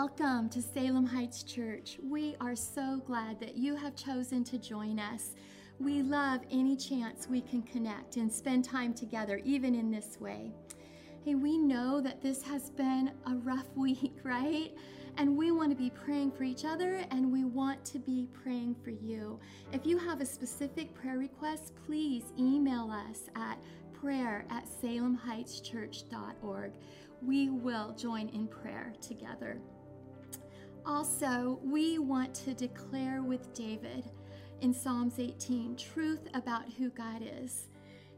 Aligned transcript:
Welcome 0.00 0.48
to 0.50 0.62
Salem 0.62 1.04
Heights 1.04 1.42
Church. 1.42 1.98
We 2.00 2.36
are 2.40 2.54
so 2.54 3.02
glad 3.04 3.40
that 3.40 3.56
you 3.56 3.74
have 3.74 3.96
chosen 3.96 4.44
to 4.44 4.56
join 4.56 5.00
us. 5.00 5.34
We 5.80 6.02
love 6.02 6.42
any 6.52 6.76
chance 6.76 7.26
we 7.28 7.40
can 7.40 7.62
connect 7.62 8.16
and 8.16 8.32
spend 8.32 8.64
time 8.64 8.94
together, 8.94 9.40
even 9.42 9.74
in 9.74 9.90
this 9.90 10.20
way. 10.20 10.52
Hey, 11.24 11.34
we 11.34 11.58
know 11.58 12.00
that 12.00 12.22
this 12.22 12.42
has 12.42 12.70
been 12.70 13.10
a 13.26 13.34
rough 13.38 13.66
week, 13.74 14.12
right? 14.22 14.72
And 15.16 15.36
we 15.36 15.50
want 15.50 15.70
to 15.70 15.76
be 15.76 15.90
praying 15.90 16.30
for 16.30 16.44
each 16.44 16.64
other 16.64 17.04
and 17.10 17.32
we 17.32 17.42
want 17.42 17.84
to 17.86 17.98
be 17.98 18.28
praying 18.32 18.76
for 18.84 18.90
you. 18.90 19.40
If 19.72 19.84
you 19.84 19.98
have 19.98 20.20
a 20.20 20.26
specific 20.26 20.94
prayer 20.94 21.18
request, 21.18 21.72
please 21.86 22.32
email 22.38 22.88
us 22.92 23.22
at 23.34 23.58
prayer 23.92 24.44
at 24.48 24.68
salemheightschurch.org. 24.80 26.70
We 27.20 27.48
will 27.50 27.96
join 27.96 28.28
in 28.28 28.46
prayer 28.46 28.92
together. 29.00 29.60
Also, 30.88 31.60
we 31.62 31.98
want 31.98 32.34
to 32.34 32.54
declare 32.54 33.22
with 33.22 33.52
David 33.52 34.04
in 34.62 34.72
Psalms 34.72 35.18
18 35.18 35.76
truth 35.76 36.26
about 36.32 36.64
who 36.78 36.88
God 36.88 37.22
is. 37.22 37.66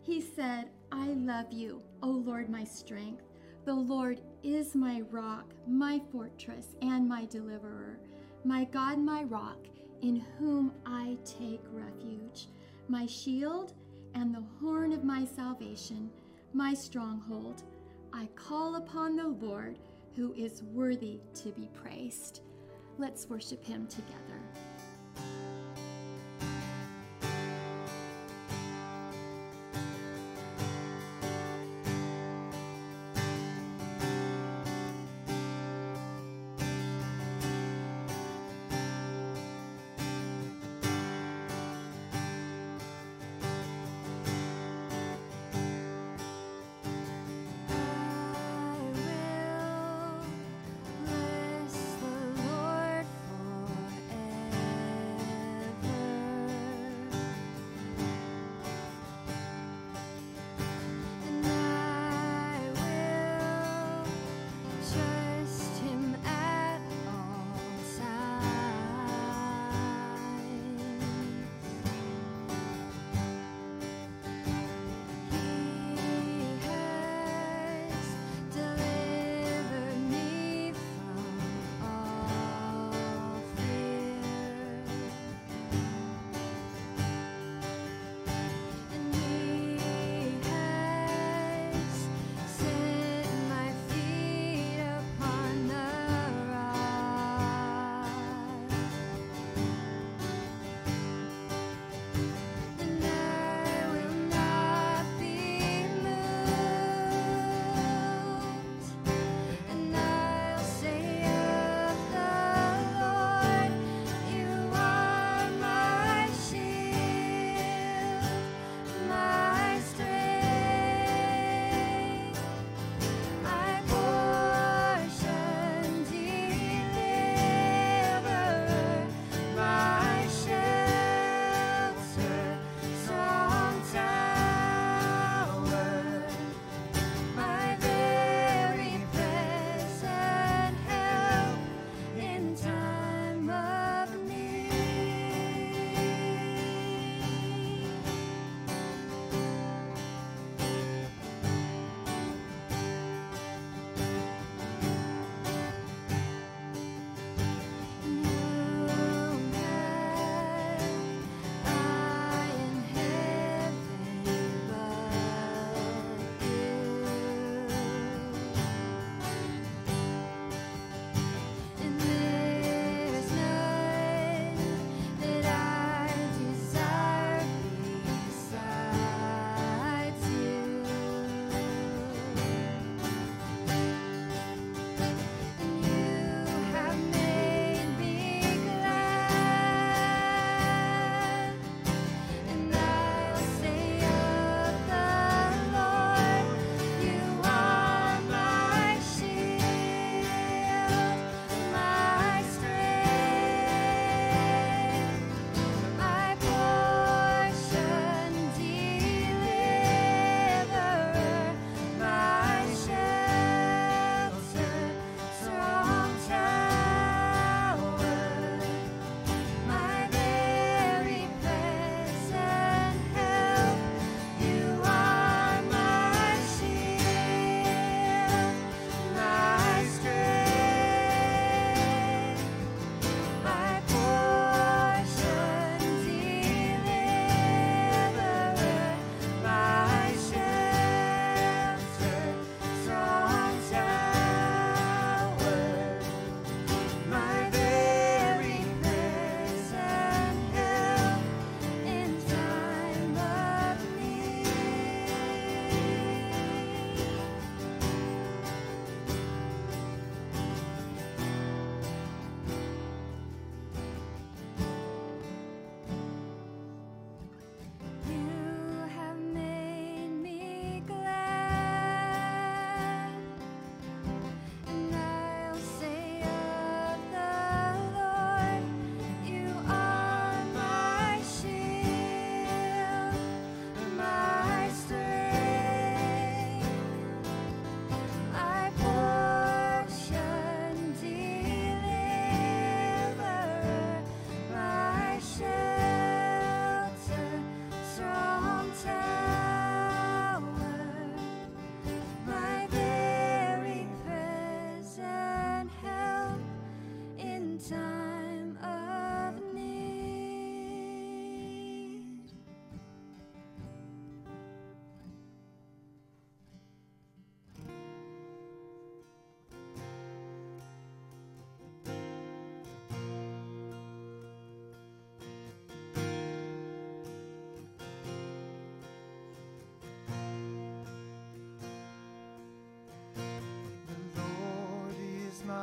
He 0.02 0.20
said, 0.20 0.70
I 0.92 1.08
love 1.08 1.50
you, 1.50 1.82
O 2.00 2.06
Lord, 2.06 2.48
my 2.48 2.62
strength. 2.62 3.24
The 3.64 3.74
Lord 3.74 4.20
is 4.44 4.76
my 4.76 5.02
rock, 5.10 5.52
my 5.66 6.00
fortress, 6.12 6.76
and 6.80 7.08
my 7.08 7.24
deliverer, 7.24 7.98
my 8.44 8.62
God, 8.66 9.00
my 9.00 9.24
rock, 9.24 9.66
in 10.02 10.24
whom 10.38 10.72
I 10.86 11.18
take 11.24 11.64
refuge, 11.72 12.46
my 12.86 13.04
shield 13.04 13.74
and 14.14 14.32
the 14.32 14.44
horn 14.60 14.92
of 14.92 15.02
my 15.02 15.24
salvation, 15.24 16.08
my 16.52 16.74
stronghold. 16.74 17.64
I 18.12 18.28
call 18.36 18.76
upon 18.76 19.16
the 19.16 19.26
Lord 19.26 19.80
who 20.14 20.32
is 20.34 20.62
worthy 20.62 21.18
to 21.34 21.48
be 21.50 21.68
praised. 21.74 22.42
Let's 23.00 23.30
worship 23.30 23.64
him 23.64 23.86
together. 23.86 24.69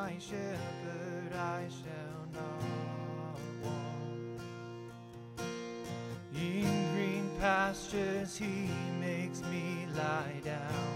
my 0.07 0.15
shepherd, 0.19 1.33
I 1.36 1.65
shall 1.68 2.24
not 2.33 2.63
want. 3.62 4.42
In 6.33 6.94
green 6.94 7.30
pastures, 7.42 8.38
he 8.38 8.69
makes 9.01 9.42
me 9.51 9.86
lie 9.98 10.39
down. 10.45 10.86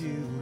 You. 0.00 0.39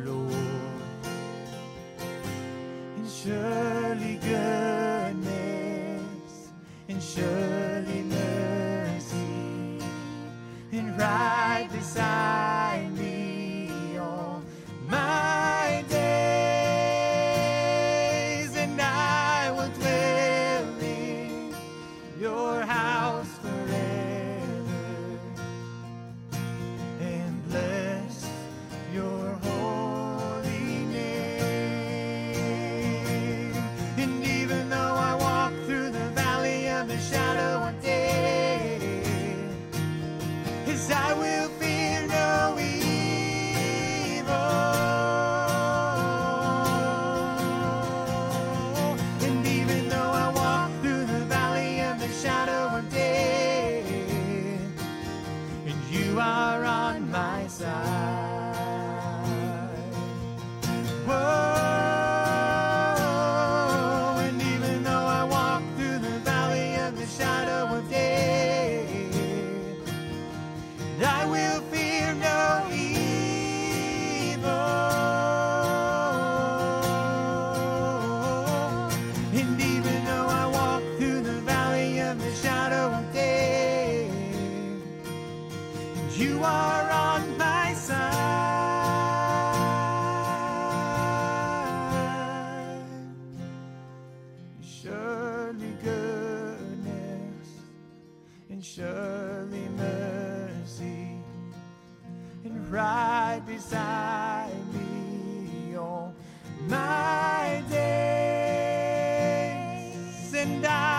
and 110.49 110.67
I. 110.67 110.98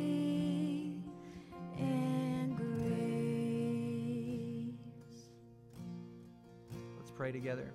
and 1.79 2.57
grace. 2.57 2.77
Let's 6.99 7.11
pray 7.11 7.33
together. 7.33 7.73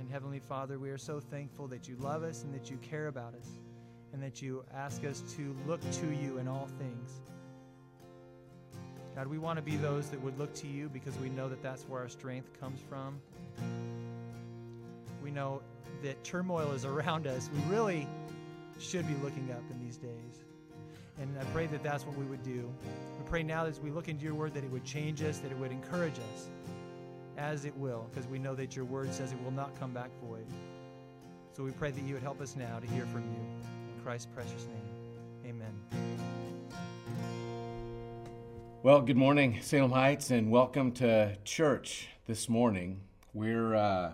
And 0.00 0.10
Heavenly 0.10 0.40
Father, 0.40 0.78
we 0.78 0.90
are 0.90 0.98
so 0.98 1.20
thankful 1.20 1.66
that 1.68 1.88
you 1.88 1.96
love 1.96 2.22
us 2.22 2.42
and 2.42 2.54
that 2.54 2.70
you 2.70 2.76
care 2.78 3.08
about 3.08 3.34
us 3.34 3.48
and 4.12 4.22
that 4.22 4.40
you 4.40 4.64
ask 4.72 5.04
us 5.04 5.22
to 5.36 5.56
look 5.66 5.80
to 5.90 6.06
you 6.06 6.38
in 6.38 6.46
all 6.46 6.68
things. 6.78 7.20
God, 9.16 9.26
we 9.28 9.38
want 9.38 9.58
to 9.58 9.62
be 9.62 9.76
those 9.76 10.08
that 10.10 10.20
would 10.20 10.38
look 10.38 10.52
to 10.54 10.66
you 10.66 10.88
because 10.88 11.16
we 11.18 11.28
know 11.28 11.48
that 11.48 11.62
that's 11.62 11.84
where 11.84 12.00
our 12.00 12.08
strength 12.08 12.60
comes 12.60 12.80
from. 12.88 13.20
We 15.22 15.30
know 15.30 15.62
that 16.02 16.22
turmoil 16.24 16.72
is 16.72 16.84
around 16.84 17.26
us. 17.26 17.48
We 17.52 17.60
really 17.74 18.08
should 18.78 19.06
be 19.06 19.14
looking 19.22 19.50
up 19.52 19.62
in 19.70 19.78
these 19.84 19.96
days. 19.96 20.44
And 21.18 21.38
I 21.38 21.44
pray 21.52 21.66
that 21.66 21.82
that's 21.82 22.04
what 22.04 22.16
we 22.16 22.24
would 22.24 22.42
do. 22.42 22.72
We 23.18 23.28
pray 23.28 23.42
now 23.42 23.66
as 23.66 23.78
we 23.80 23.90
look 23.90 24.08
into 24.08 24.24
your 24.24 24.34
word 24.34 24.52
that 24.54 24.64
it 24.64 24.70
would 24.70 24.84
change 24.84 25.22
us, 25.22 25.38
that 25.38 25.52
it 25.52 25.58
would 25.58 25.70
encourage 25.70 26.18
us, 26.34 26.48
as 27.38 27.64
it 27.64 27.76
will, 27.76 28.08
because 28.10 28.28
we 28.28 28.38
know 28.38 28.54
that 28.56 28.74
your 28.74 28.84
word 28.84 29.12
says 29.14 29.32
it 29.32 29.42
will 29.44 29.52
not 29.52 29.78
come 29.78 29.92
back 29.92 30.10
void. 30.22 30.46
So 31.52 31.62
we 31.62 31.70
pray 31.70 31.92
that 31.92 32.02
you 32.02 32.14
would 32.14 32.22
help 32.22 32.40
us 32.40 32.56
now 32.56 32.80
to 32.80 32.86
hear 32.88 33.06
from 33.06 33.22
you. 33.22 33.38
In 33.96 34.02
Christ's 34.02 34.26
precious 34.34 34.66
name, 34.66 35.54
amen. 35.54 35.72
Well, 38.82 39.00
good 39.00 39.16
morning, 39.16 39.60
Salem 39.62 39.92
Heights, 39.92 40.30
and 40.30 40.50
welcome 40.50 40.90
to 40.92 41.36
church 41.44 42.08
this 42.26 42.48
morning. 42.48 43.02
We're 43.32 43.74
uh, 43.74 44.12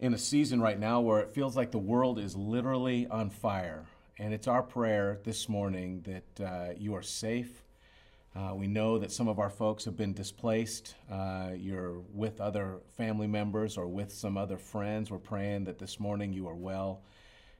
in 0.00 0.14
a 0.14 0.18
season 0.18 0.60
right 0.60 0.78
now 0.78 1.00
where 1.00 1.20
it 1.20 1.30
feels 1.30 1.56
like 1.56 1.72
the 1.72 1.78
world 1.78 2.18
is 2.18 2.36
literally 2.36 3.06
on 3.08 3.30
fire. 3.30 3.84
And 4.18 4.32
it's 4.32 4.46
our 4.46 4.62
prayer 4.62 5.18
this 5.24 5.48
morning 5.48 6.04
that 6.06 6.44
uh, 6.44 6.72
you 6.76 6.94
are 6.94 7.02
safe. 7.02 7.64
Uh, 8.36 8.54
we 8.54 8.68
know 8.68 8.98
that 8.98 9.10
some 9.10 9.26
of 9.26 9.40
our 9.40 9.50
folks 9.50 9.84
have 9.84 9.96
been 9.96 10.12
displaced. 10.12 10.94
Uh, 11.10 11.50
you're 11.56 11.98
with 12.14 12.40
other 12.40 12.78
family 12.96 13.26
members 13.26 13.76
or 13.76 13.88
with 13.88 14.12
some 14.12 14.36
other 14.36 14.58
friends. 14.58 15.10
We're 15.10 15.18
praying 15.18 15.64
that 15.64 15.78
this 15.78 15.98
morning 15.98 16.32
you 16.32 16.46
are 16.48 16.54
well. 16.54 17.00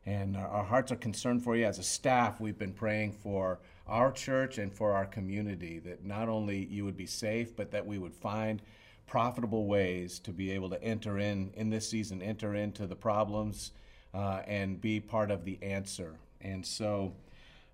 And 0.06 0.36
our, 0.36 0.46
our 0.48 0.64
hearts 0.64 0.92
are 0.92 0.96
concerned 0.96 1.42
for 1.42 1.56
you. 1.56 1.64
As 1.64 1.78
a 1.78 1.82
staff, 1.82 2.40
we've 2.40 2.58
been 2.58 2.72
praying 2.72 3.12
for 3.12 3.58
our 3.88 4.12
church 4.12 4.58
and 4.58 4.72
for 4.72 4.92
our 4.92 5.06
community 5.06 5.80
that 5.80 6.04
not 6.04 6.28
only 6.28 6.66
you 6.66 6.84
would 6.84 6.96
be 6.96 7.06
safe, 7.06 7.56
but 7.56 7.72
that 7.72 7.86
we 7.86 7.98
would 7.98 8.14
find 8.14 8.62
profitable 9.08 9.66
ways 9.66 10.18
to 10.20 10.30
be 10.30 10.52
able 10.52 10.70
to 10.70 10.80
enter 10.82 11.18
in 11.18 11.50
in 11.54 11.70
this 11.70 11.88
season, 11.88 12.22
enter 12.22 12.54
into 12.54 12.86
the 12.86 12.94
problems, 12.94 13.72
uh, 14.14 14.42
and 14.46 14.80
be 14.80 15.00
part 15.00 15.30
of 15.30 15.44
the 15.44 15.58
answer. 15.62 16.14
And 16.40 16.64
so, 16.64 17.14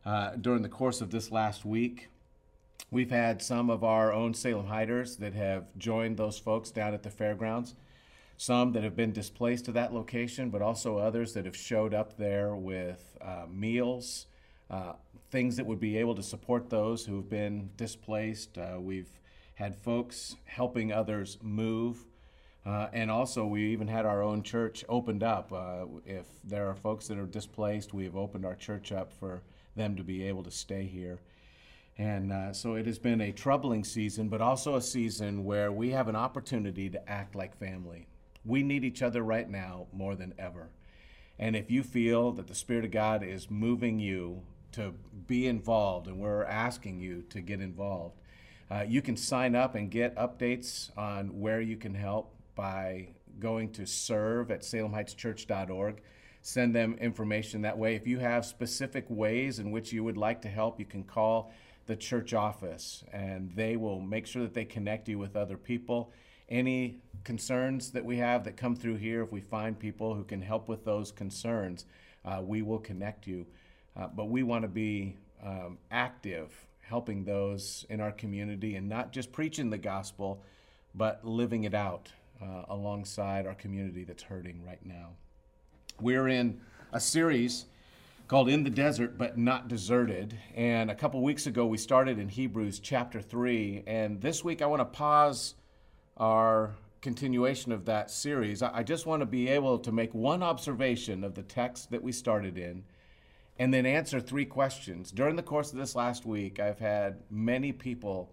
uh, 0.07 0.31
during 0.37 0.63
the 0.63 0.69
course 0.69 1.01
of 1.01 1.11
this 1.11 1.31
last 1.31 1.65
week, 1.65 2.09
we've 2.91 3.11
had 3.11 3.43
some 3.43 3.69
of 3.69 3.85
our 3.85 4.13
own 4.13 4.33
Salem 4.33 4.67
Hiders 4.67 5.17
that 5.19 5.35
have 5.35 5.65
joined 5.77 6.17
those 6.17 6.39
folks 6.39 6.71
down 6.71 6.95
at 6.95 7.03
the 7.03 7.11
fairgrounds. 7.11 7.75
Some 8.37 8.73
that 8.73 8.83
have 8.83 8.97
been 8.97 9.13
displaced 9.13 9.65
to 9.67 9.73
that 9.73 9.93
location, 9.95 10.51
but 10.51 10.61
also 10.61 10.99
others 10.99 11.35
that 11.35 11.45
have 11.45 11.57
showed 11.57 11.95
up 11.95 12.17
there 12.17 12.57
with 12.57 13.17
uh, 13.21 13.47
meals, 13.49 14.27
uh, 14.71 14.95
things 15.31 15.57
that 15.57 15.67
would 15.67 15.81
be 15.81 15.97
able 15.97 16.15
to 16.17 16.23
support 16.23 16.69
those 16.69 17.07
who 17.07 17.17
have 17.17 17.31
been 17.31 17.71
displaced. 17.77 18.59
Uh, 18.59 18.79
we've 18.81 19.21
had 19.55 19.77
folks 19.77 20.37
helping 20.45 20.93
others 20.93 21.39
move. 21.43 22.05
Uh, 22.67 22.89
and 22.93 23.11
also, 23.11 23.45
we 23.45 23.73
even 23.73 23.89
had 23.89 24.07
our 24.07 24.23
own 24.23 24.43
church 24.43 24.85
opened 24.89 25.23
up. 25.23 25.53
Uh, 25.53 25.85
if 26.07 26.27
there 26.45 26.69
are 26.69 26.75
folks 26.75 27.09
that 27.09 27.19
are 27.19 27.27
displaced, 27.27 27.93
we 27.93 28.05
have 28.05 28.17
opened 28.17 28.45
our 28.45 28.55
church 28.55 28.91
up 28.91 29.13
for 29.13 29.43
them 29.77 29.97
to 29.97 30.03
be 30.03 30.23
able 30.27 30.43
to 30.43 30.51
stay 30.51 30.85
here. 30.85 31.21
And 31.99 32.33
uh, 32.33 32.53
so 32.53 32.75
it 32.75 32.87
has 32.87 32.99
been 32.99 33.21
a 33.21 33.33
troubling 33.33 33.85
season, 33.85 34.29
but 34.29 34.41
also 34.41 34.77
a 34.77 34.83
season 34.83 35.45
where 35.45 35.71
we 35.71 35.91
have 35.91 36.09
an 36.09 36.17
opportunity 36.17 36.91
to 36.91 37.09
act 37.09 37.37
like 37.37 37.57
family. 37.57 38.09
We 38.45 38.63
need 38.63 38.85
each 38.85 39.03
other 39.03 39.23
right 39.23 39.49
now 39.49 39.87
more 39.93 40.17
than 40.17 40.35
ever. 40.39 40.71
And 41.39 41.55
if 41.55 41.71
you 41.71 41.83
feel 41.83 42.33
that 42.33 42.47
the 42.47 42.55
Spirit 42.55 42.85
of 42.85 42.91
God 42.91 43.23
is 43.23 43.51
moving 43.51 43.99
you 43.99 44.43
to 44.73 44.95
be 45.27 45.47
involved, 45.47 46.09
and 46.09 46.19
we're 46.19 46.45
asking 46.45 47.01
you 47.01 47.23
to 47.31 47.41
get 47.41 47.61
involved, 47.61 48.19
uh, 48.71 48.85
you 48.87 49.03
can 49.03 49.17
sign 49.17 49.55
up 49.55 49.75
and 49.75 49.91
get 49.91 50.17
updates 50.17 50.97
on 50.97 51.41
where 51.41 51.61
you 51.61 51.77
can 51.77 51.95
help 51.95 52.35
by 52.55 53.09
going 53.39 53.71
to 53.73 53.87
serve 53.87 54.51
at 54.51 54.63
salemheightschurch.org. 54.63 56.01
Send 56.43 56.75
them 56.75 56.97
information 57.01 57.63
that 57.63 57.77
way. 57.77 57.95
If 57.95 58.07
you 58.07 58.19
have 58.19 58.45
specific 58.45 59.07
ways 59.09 59.59
in 59.59 59.71
which 59.71 59.93
you 59.93 60.05
would 60.05 60.17
like 60.17 60.43
to 60.43 60.49
help, 60.49 60.79
you 60.79 60.87
can 60.87 61.03
call 61.03 61.53
the 61.87 61.97
church 61.97 62.33
office 62.33 63.05
and 63.13 63.51
they 63.55 63.77
will 63.77 64.01
make 64.01 64.27
sure 64.27 64.43
that 64.43 64.55
they 64.55 64.65
connect 64.65 65.09
you 65.09 65.19
with 65.19 65.37
other 65.37 65.57
people. 65.57 66.13
Any 66.49 67.01
concerns 67.25 67.91
that 67.93 68.05
we 68.05 68.19
have 68.19 68.45
that 68.45 68.57
come 68.57 68.77
through 68.77 68.97
here, 68.97 69.23
if 69.23 69.33
we 69.33 69.41
find 69.41 69.79
people 69.79 70.15
who 70.15 70.25
can 70.25 70.43
help 70.43 70.69
with 70.69 70.85
those 70.85 71.11
concerns, 71.11 71.87
uh, 72.25 72.41
we 72.43 72.63
will 72.63 72.79
connect 72.79 73.27
you. 73.27 73.47
Uh, 73.97 74.09
but 74.09 74.27
we 74.27 74.43
want 74.43 74.63
to 74.63 74.69
be 74.69 75.17
um, 75.43 75.79
active 75.91 76.67
helping 76.89 77.25
those 77.25 77.87
in 77.89 78.01
our 78.01 78.13
community 78.13 78.77
and 78.77 78.89
not 78.89 79.13
just 79.13 79.33
preaching 79.33 79.71
the 79.71 79.79
gospel, 79.79 80.43
but 80.95 81.25
living 81.25 81.65
it 81.65 81.75
out 81.75 82.11
uh, 82.43 82.65
alongside 82.69 83.47
our 83.47 83.55
community 83.55 84.05
that's 84.05 84.23
hurting 84.23 84.63
right 84.65 84.85
now. 84.85 85.11
We're 86.01 86.29
in 86.29 86.61
a 86.93 87.01
series 87.01 87.67
called 88.29 88.49
In 88.49 88.65
the 88.65 88.71
Desert 88.71 89.19
But 89.19 89.37
Not 89.39 89.69
Deserted. 89.69 90.39
And 90.55 90.91
a 90.91 90.95
couple 90.95 91.23
weeks 91.23 91.47
ago, 91.47 91.67
we 91.67 91.79
started 91.79 92.19
in 92.19 92.29
Hebrews 92.29 92.79
chapter 92.79 93.21
3. 93.21 93.85
And 93.87 94.21
this 94.21 94.43
week, 94.43 94.63
I 94.63 94.67
want 94.67 94.81
to 94.81 94.87
pause 94.87 95.55
our 96.17 96.75
continuation 97.01 97.71
of 97.71 97.85
that 97.85 98.11
series. 98.11 98.63
I 98.63 98.83
just 98.83 99.05
want 99.05 99.21
to 99.21 99.27
be 99.27 99.49
able 99.49 99.79
to 99.79 99.93
make 99.93 100.15
one 100.15 100.43
observation 100.43 101.23
of 101.23 101.35
the 101.35 101.43
text 101.43 101.91
that 101.91 102.03
we 102.03 102.13
started 102.13 102.57
in 102.57 102.83
and 103.59 103.73
then 103.73 103.87
answer 103.87 104.21
three 104.21 104.45
questions. 104.45 105.11
During 105.11 105.37
the 105.37 105.43
course 105.43 105.73
of 105.73 105.79
this 105.79 105.95
last 105.95 106.27
week, 106.27 106.59
I've 106.59 106.81
had 106.81 107.21
many 107.31 107.73
people 107.73 108.33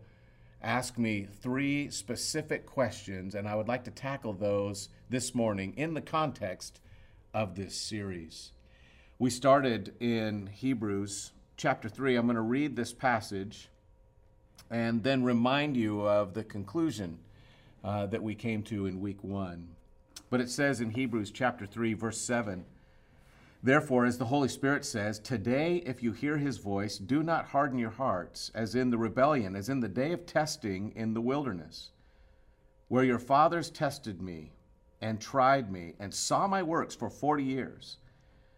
ask 0.64 0.98
me 0.98 1.28
three 1.42 1.90
specific 1.90 2.66
questions, 2.66 3.36
and 3.36 3.48
I 3.48 3.56
would 3.56 3.68
like 3.68 3.84
to 3.86 3.92
tackle 3.92 4.34
those 4.34 4.90
this 5.10 5.34
morning 5.36 5.74
in 5.78 5.94
the 5.94 6.02
context 6.02 6.80
of 7.34 7.56
this 7.56 7.76
series. 7.76 8.52
We 9.20 9.30
started 9.30 9.94
in 10.00 10.48
Hebrews 10.48 11.32
chapter 11.58 11.90
3. 11.90 12.16
I'm 12.16 12.26
going 12.26 12.36
to 12.36 12.42
read 12.42 12.76
this 12.76 12.94
passage 12.94 13.70
and 14.72 15.04
then 15.04 15.24
remind 15.24 15.78
you 15.78 16.02
of 16.02 16.34
the 16.34 16.44
conclusion 16.44 17.20
uh, 17.84 18.08
that 18.08 18.24
we 18.24 18.34
came 18.34 18.64
to 18.64 18.86
in 18.88 19.00
week 19.00 19.24
1. 19.24 19.68
But 20.30 20.42
it 20.42 20.50
says 20.50 20.82
in 20.82 20.92
Hebrews 20.92 21.30
chapter 21.30 21.66
3, 21.66 21.94
verse 21.94 22.20
7 22.20 22.66
Therefore, 23.64 24.06
as 24.06 24.18
the 24.18 24.26
Holy 24.26 24.48
Spirit 24.48 24.84
says, 24.86 25.20
Today, 25.20 25.84
if 25.86 26.02
you 26.02 26.14
hear 26.14 26.38
his 26.38 26.58
voice, 26.58 26.98
do 26.98 27.22
not 27.22 27.46
harden 27.50 27.78
your 27.78 27.92
hearts, 27.92 28.50
as 28.56 28.74
in 28.74 28.90
the 28.90 28.98
rebellion, 28.98 29.56
as 29.56 29.70
in 29.70 29.80
the 29.80 29.88
day 29.88 30.12
of 30.14 30.26
testing 30.26 30.92
in 30.96 31.14
the 31.14 31.22
wilderness, 31.22 31.92
where 32.88 33.04
your 33.04 33.20
fathers 33.20 33.70
tested 33.70 34.20
me 34.20 34.52
and 35.00 35.22
tried 35.22 35.72
me 35.72 35.94
and 36.00 36.14
saw 36.14 36.48
my 36.48 36.64
works 36.64 36.96
for 36.96 37.10
forty 37.10 37.44
years. 37.44 37.98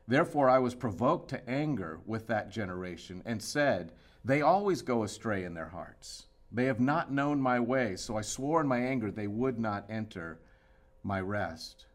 Therefore, 0.07 0.49
I 0.49 0.59
was 0.59 0.75
provoked 0.75 1.29
to 1.31 1.49
anger 1.49 1.99
with 2.05 2.27
that 2.27 2.49
generation 2.49 3.21
and 3.25 3.41
said, 3.41 3.91
They 4.23 4.41
always 4.41 4.81
go 4.81 5.03
astray 5.03 5.43
in 5.43 5.53
their 5.53 5.69
hearts. 5.69 6.27
They 6.51 6.65
have 6.65 6.79
not 6.79 7.11
known 7.11 7.41
my 7.41 7.59
way, 7.59 7.95
so 7.97 8.15
I 8.15 8.21
swore 8.21 8.61
in 8.61 8.67
my 8.67 8.79
anger 8.79 9.11
they 9.11 9.27
would 9.27 9.59
not 9.59 9.85
enter 9.89 10.39
my 11.03 11.19
rest. 11.19 11.87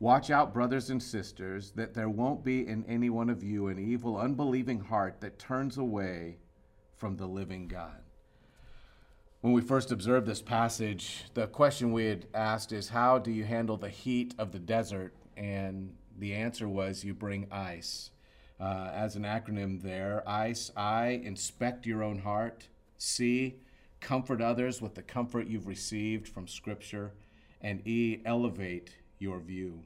Watch 0.00 0.30
out, 0.30 0.52
brothers 0.52 0.90
and 0.90 1.02
sisters, 1.02 1.70
that 1.72 1.94
there 1.94 2.08
won't 2.08 2.44
be 2.44 2.66
in 2.66 2.84
any 2.86 3.10
one 3.10 3.30
of 3.30 3.44
you 3.44 3.68
an 3.68 3.78
evil, 3.78 4.16
unbelieving 4.16 4.80
heart 4.80 5.20
that 5.20 5.38
turns 5.38 5.78
away 5.78 6.38
from 6.96 7.16
the 7.16 7.26
living 7.26 7.68
God. 7.68 8.02
When 9.40 9.52
we 9.52 9.60
first 9.60 9.92
observed 9.92 10.26
this 10.26 10.42
passage, 10.42 11.24
the 11.34 11.46
question 11.46 11.92
we 11.92 12.06
had 12.06 12.26
asked 12.34 12.72
is 12.72 12.88
How 12.88 13.18
do 13.18 13.30
you 13.30 13.44
handle 13.44 13.76
the 13.76 13.88
heat 13.88 14.34
of 14.38 14.52
the 14.52 14.58
desert? 14.58 15.14
And 15.36 15.94
the 16.18 16.34
answer 16.34 16.68
was 16.68 17.04
you 17.04 17.14
bring 17.14 17.46
ice. 17.50 18.10
Uh, 18.58 18.90
as 18.92 19.16
an 19.16 19.24
acronym 19.24 19.82
there, 19.82 20.22
ICE, 20.26 20.70
I, 20.76 21.20
inspect 21.22 21.86
your 21.86 22.02
own 22.02 22.20
heart. 22.20 22.68
C, 22.98 23.56
comfort 24.00 24.40
others 24.40 24.80
with 24.80 24.94
the 24.94 25.02
comfort 25.02 25.46
you've 25.46 25.66
received 25.66 26.26
from 26.26 26.48
Scripture. 26.48 27.12
And 27.60 27.86
E, 27.86 28.22
elevate 28.24 28.90
your 29.24 29.40
view. 29.40 29.80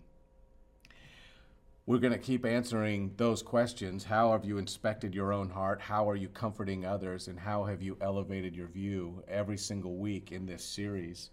We're 1.87 1.99
going 1.99 2.13
to 2.13 2.19
keep 2.19 2.45
answering 2.45 3.13
those 3.17 3.41
questions. 3.41 4.05
How 4.05 4.33
have 4.33 4.45
you 4.45 4.59
inspected 4.59 5.15
your 5.15 5.33
own 5.33 5.49
heart? 5.49 5.81
How 5.81 6.11
are 6.11 6.17
you 6.17 6.29
comforting 6.29 6.85
others? 6.85 7.29
And 7.29 7.39
how 7.39 7.65
have 7.65 7.81
you 7.81 7.97
elevated 8.01 8.57
your 8.57 8.67
view 8.67 9.23
every 9.29 9.57
single 9.57 9.97
week 9.97 10.33
in 10.33 10.45
this 10.45 10.65
series? 10.65 11.31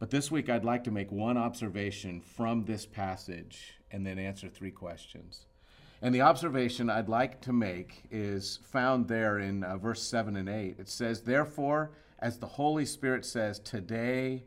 But 0.00 0.10
this 0.10 0.28
week, 0.28 0.50
I'd 0.50 0.64
like 0.64 0.82
to 0.84 0.90
make 0.90 1.12
one 1.12 1.38
observation 1.38 2.20
from 2.20 2.64
this 2.64 2.84
passage 2.84 3.74
and 3.92 4.04
then 4.04 4.18
answer 4.18 4.48
three 4.48 4.72
questions. 4.72 5.46
And 6.02 6.12
the 6.12 6.22
observation 6.22 6.90
I'd 6.90 7.08
like 7.08 7.40
to 7.42 7.52
make 7.52 8.02
is 8.10 8.58
found 8.64 9.06
there 9.06 9.38
in 9.38 9.62
uh, 9.62 9.76
verse 9.76 10.02
7 10.02 10.34
and 10.34 10.48
8. 10.48 10.76
It 10.80 10.88
says, 10.88 11.22
Therefore, 11.22 11.92
as 12.18 12.38
the 12.38 12.46
Holy 12.46 12.84
Spirit 12.84 13.24
says, 13.24 13.60
today, 13.60 14.42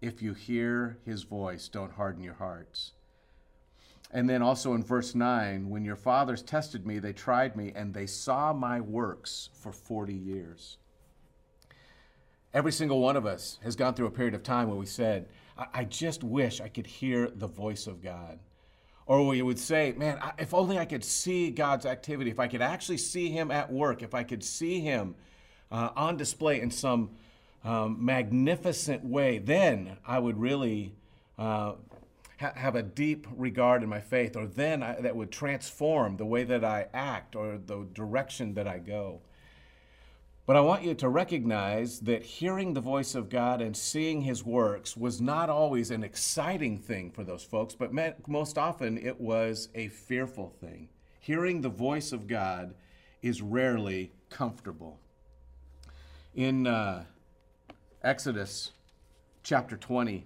if 0.00 0.22
you 0.22 0.34
hear 0.34 0.98
his 1.04 1.24
voice, 1.24 1.68
don't 1.68 1.92
harden 1.92 2.22
your 2.22 2.34
hearts. 2.34 2.92
And 4.10 4.28
then 4.28 4.40
also 4.40 4.74
in 4.74 4.82
verse 4.82 5.14
9, 5.14 5.68
when 5.68 5.84
your 5.84 5.96
fathers 5.96 6.42
tested 6.42 6.86
me, 6.86 6.98
they 6.98 7.12
tried 7.12 7.56
me, 7.56 7.72
and 7.74 7.92
they 7.92 8.06
saw 8.06 8.52
my 8.52 8.80
works 8.80 9.50
for 9.52 9.70
40 9.70 10.14
years. 10.14 10.78
Every 12.54 12.72
single 12.72 13.00
one 13.00 13.16
of 13.16 13.26
us 13.26 13.58
has 13.62 13.76
gone 13.76 13.94
through 13.94 14.06
a 14.06 14.10
period 14.10 14.34
of 14.34 14.42
time 14.42 14.68
where 14.68 14.78
we 14.78 14.86
said, 14.86 15.28
I, 15.74 15.84
just 15.84 16.22
wish 16.22 16.60
I 16.60 16.68
could 16.68 16.86
hear 16.86 17.28
the 17.28 17.48
voice 17.48 17.86
of 17.86 18.02
God. 18.02 18.38
Or 19.06 19.26
we 19.26 19.42
would 19.42 19.58
say, 19.58 19.92
man, 19.96 20.18
if 20.38 20.54
only 20.54 20.78
I 20.78 20.84
could 20.84 21.04
see 21.04 21.50
God's 21.50 21.84
activity, 21.84 22.30
if 22.30 22.38
I 22.38 22.46
could 22.46 22.62
actually 22.62 22.98
see 22.98 23.28
Him 23.30 23.50
at 23.50 23.70
work, 23.70 24.02
if 24.02 24.14
I 24.14 24.22
could 24.22 24.44
see 24.44 24.80
Him 24.80 25.16
uh, 25.70 25.90
on 25.96 26.16
display 26.16 26.60
in 26.60 26.70
some 26.70 27.10
um, 27.68 28.02
magnificent 28.02 29.04
way, 29.04 29.36
then 29.36 29.98
I 30.06 30.18
would 30.18 30.40
really 30.40 30.94
uh, 31.38 31.74
ha- 32.40 32.54
have 32.56 32.76
a 32.76 32.82
deep 32.82 33.26
regard 33.36 33.82
in 33.82 33.90
my 33.90 34.00
faith, 34.00 34.36
or 34.36 34.46
then 34.46 34.82
I, 34.82 34.98
that 35.02 35.14
would 35.14 35.30
transform 35.30 36.16
the 36.16 36.24
way 36.24 36.44
that 36.44 36.64
I 36.64 36.86
act 36.94 37.36
or 37.36 37.58
the 37.58 37.86
direction 37.92 38.54
that 38.54 38.66
I 38.66 38.78
go. 38.78 39.20
But 40.46 40.56
I 40.56 40.62
want 40.62 40.82
you 40.82 40.94
to 40.94 41.10
recognize 41.10 42.00
that 42.00 42.22
hearing 42.22 42.72
the 42.72 42.80
voice 42.80 43.14
of 43.14 43.28
God 43.28 43.60
and 43.60 43.76
seeing 43.76 44.22
his 44.22 44.42
works 44.42 44.96
was 44.96 45.20
not 45.20 45.50
always 45.50 45.90
an 45.90 46.02
exciting 46.02 46.78
thing 46.78 47.10
for 47.10 47.22
those 47.22 47.44
folks, 47.44 47.74
but 47.74 47.92
most 48.26 48.56
often 48.56 48.96
it 48.96 49.20
was 49.20 49.68
a 49.74 49.88
fearful 49.88 50.48
thing. 50.58 50.88
Hearing 51.20 51.60
the 51.60 51.68
voice 51.68 52.12
of 52.12 52.26
God 52.26 52.72
is 53.20 53.42
rarely 53.42 54.10
comfortable. 54.30 54.98
In 56.34 56.66
uh, 56.66 57.04
Exodus 58.08 58.72
chapter 59.42 59.76
20, 59.76 60.24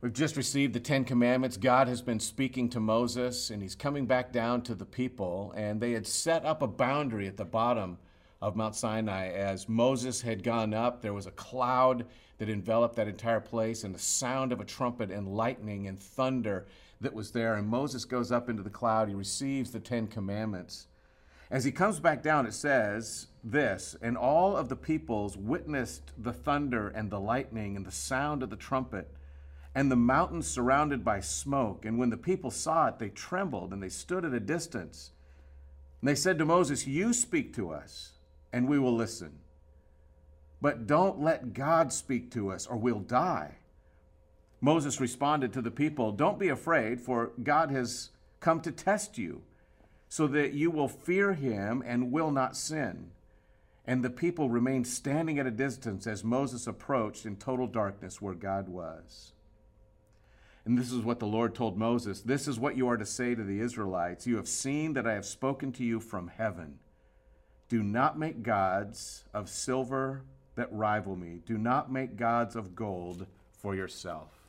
We've 0.00 0.10
just 0.10 0.38
received 0.38 0.72
the 0.72 0.80
Ten 0.80 1.04
Commandments. 1.04 1.58
God 1.58 1.86
has 1.86 2.00
been 2.00 2.18
speaking 2.18 2.70
to 2.70 2.80
Moses, 2.80 3.50
and 3.50 3.60
he's 3.60 3.74
coming 3.74 4.06
back 4.06 4.32
down 4.32 4.62
to 4.62 4.74
the 4.74 4.86
people. 4.86 5.52
And 5.54 5.78
they 5.78 5.92
had 5.92 6.06
set 6.06 6.46
up 6.46 6.62
a 6.62 6.66
boundary 6.66 7.26
at 7.26 7.36
the 7.36 7.44
bottom 7.44 7.98
of 8.40 8.56
Mount 8.56 8.74
Sinai. 8.74 9.32
As 9.32 9.68
Moses 9.68 10.22
had 10.22 10.42
gone 10.42 10.72
up, 10.72 11.02
there 11.02 11.12
was 11.12 11.26
a 11.26 11.30
cloud 11.32 12.06
that 12.38 12.48
enveloped 12.48 12.96
that 12.96 13.06
entire 13.06 13.40
place, 13.40 13.84
and 13.84 13.94
the 13.94 13.98
sound 13.98 14.50
of 14.50 14.62
a 14.62 14.64
trumpet 14.64 15.10
and 15.10 15.28
lightning 15.28 15.88
and 15.88 16.00
thunder 16.00 16.64
that 17.02 17.12
was 17.12 17.32
there. 17.32 17.56
And 17.56 17.68
Moses 17.68 18.06
goes 18.06 18.32
up 18.32 18.48
into 18.48 18.62
the 18.62 18.70
cloud. 18.70 19.10
He 19.10 19.14
receives 19.14 19.72
the 19.72 19.80
Ten 19.80 20.06
Commandments. 20.06 20.86
As 21.50 21.64
he 21.64 21.72
comes 21.72 22.00
back 22.00 22.22
down, 22.22 22.46
it 22.46 22.54
says 22.54 23.28
this 23.42 23.96
And 24.00 24.16
all 24.16 24.56
of 24.56 24.68
the 24.68 24.76
peoples 24.76 25.36
witnessed 25.36 26.12
the 26.16 26.32
thunder 26.32 26.88
and 26.88 27.10
the 27.10 27.20
lightning 27.20 27.76
and 27.76 27.84
the 27.84 27.92
sound 27.92 28.42
of 28.42 28.50
the 28.50 28.56
trumpet 28.56 29.14
and 29.74 29.90
the 29.90 29.96
mountains 29.96 30.46
surrounded 30.46 31.04
by 31.04 31.20
smoke. 31.20 31.84
And 31.84 31.98
when 31.98 32.10
the 32.10 32.16
people 32.16 32.50
saw 32.50 32.88
it, 32.88 32.98
they 32.98 33.08
trembled 33.08 33.72
and 33.72 33.82
they 33.82 33.88
stood 33.88 34.24
at 34.24 34.32
a 34.32 34.40
distance. 34.40 35.10
And 36.00 36.08
they 36.08 36.14
said 36.14 36.38
to 36.38 36.44
Moses, 36.44 36.86
You 36.86 37.12
speak 37.12 37.54
to 37.56 37.70
us 37.70 38.12
and 38.52 38.68
we 38.68 38.78
will 38.78 38.94
listen. 38.94 39.40
But 40.60 40.86
don't 40.86 41.20
let 41.20 41.52
God 41.52 41.92
speak 41.92 42.30
to 42.32 42.50
us, 42.50 42.66
or 42.66 42.76
we'll 42.76 43.00
die. 43.00 43.56
Moses 44.60 45.00
responded 45.00 45.52
to 45.52 45.60
the 45.60 45.70
people, 45.70 46.12
Don't 46.12 46.38
be 46.38 46.48
afraid, 46.48 47.00
for 47.00 47.32
God 47.42 47.70
has 47.70 48.10
come 48.40 48.60
to 48.62 48.72
test 48.72 49.18
you, 49.18 49.42
so 50.14 50.28
that 50.28 50.54
you 50.54 50.70
will 50.70 50.86
fear 50.86 51.32
him 51.32 51.82
and 51.84 52.12
will 52.12 52.30
not 52.30 52.56
sin. 52.56 53.10
And 53.84 54.00
the 54.00 54.10
people 54.10 54.48
remained 54.48 54.86
standing 54.86 55.40
at 55.40 55.46
a 55.48 55.50
distance 55.50 56.06
as 56.06 56.22
Moses 56.22 56.68
approached 56.68 57.26
in 57.26 57.34
total 57.34 57.66
darkness 57.66 58.22
where 58.22 58.34
God 58.34 58.68
was. 58.68 59.32
And 60.64 60.78
this 60.78 60.92
is 60.92 61.02
what 61.02 61.18
the 61.18 61.26
Lord 61.26 61.52
told 61.52 61.76
Moses 61.76 62.20
This 62.20 62.46
is 62.46 62.60
what 62.60 62.76
you 62.76 62.86
are 62.86 62.96
to 62.96 63.04
say 63.04 63.34
to 63.34 63.42
the 63.42 63.58
Israelites 63.58 64.24
You 64.24 64.36
have 64.36 64.46
seen 64.46 64.92
that 64.92 65.04
I 65.04 65.14
have 65.14 65.26
spoken 65.26 65.72
to 65.72 65.84
you 65.84 65.98
from 65.98 66.28
heaven. 66.28 66.78
Do 67.68 67.82
not 67.82 68.16
make 68.16 68.44
gods 68.44 69.24
of 69.34 69.48
silver 69.48 70.22
that 70.54 70.72
rival 70.72 71.16
me. 71.16 71.40
Do 71.44 71.58
not 71.58 71.90
make 71.90 72.14
gods 72.14 72.54
of 72.54 72.76
gold 72.76 73.26
for 73.50 73.74
yourself. 73.74 74.43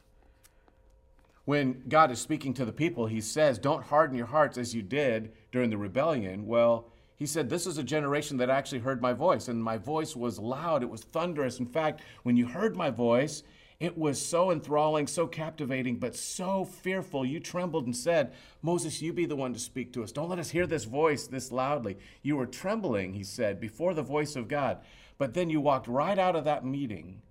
When 1.46 1.84
God 1.88 2.12
is 2.12 2.20
speaking 2.20 2.54
to 2.56 2.66
the 2.66 2.74
people, 2.74 3.06
he 3.06 3.22
says, 3.22 3.60
Don't 3.60 3.86
harden 3.86 4.18
your 4.18 4.26
hearts 4.26 4.58
as 4.58 4.74
you 4.74 4.82
did 4.82 5.32
during 5.52 5.70
the 5.70 5.78
rebellion. 5.78 6.48
Well, 6.48 6.92
he 7.16 7.26
said, 7.26 7.50
This 7.50 7.68
is 7.68 7.78
a 7.78 7.84
generation 7.84 8.38
that 8.38 8.50
actually 8.50 8.80
heard 8.80 9.02
my 9.02 9.14
voice, 9.14 9.48
and 9.48 9.64
my 9.64 9.78
voice 9.78 10.16
was 10.16 10.40
loud, 10.40 10.82
it 10.82 10.90
was 10.90 11.04
thunderous. 11.04 11.60
In 11.60 11.68
fact, 11.68 12.02
when 12.24 12.36
you 12.36 12.48
heard 12.48 12.76
my 12.76 12.90
voice, 12.90 13.44
it 13.80 13.98
was 13.98 14.26
so 14.26 14.52
enthralling, 14.52 15.06
so 15.06 15.28
captivating, 15.28 15.98
but 15.98 16.16
so 16.16 16.66
fearful. 16.66 17.26
You 17.26 17.40
trembled 17.40 17.86
and 17.86 17.96
said, 17.96 18.34
Moses, 18.62 19.02
you 19.02 19.14
be 19.14 19.26
the 19.26 19.36
one 19.36 19.54
to 19.54 19.60
speak 19.60 19.92
to 19.94 20.04
us. 20.04 20.12
Don't 20.12 20.30
let 20.30 20.40
us 20.40 20.50
hear 20.50 20.66
this 20.66 20.86
voice 20.86 21.28
this 21.28 21.52
loudly. 21.52 21.98
You 22.24 22.38
were 22.38 22.46
trembling, 22.46 23.14
he 23.14 23.24
said, 23.24 23.60
before 23.60 23.94
the 23.94 24.02
voice 24.02 24.36
of 24.36 24.48
God. 24.48 24.80
But 25.18 25.34
then 25.34 25.50
you 25.50 25.60
walked 25.60 25.88
right 25.88 26.18
out 26.18 26.36
of 26.36 26.46
that 26.46 26.66
meeting 26.66 27.22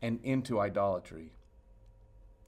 and 0.00 0.18
into 0.22 0.58
idolatry. 0.58 1.32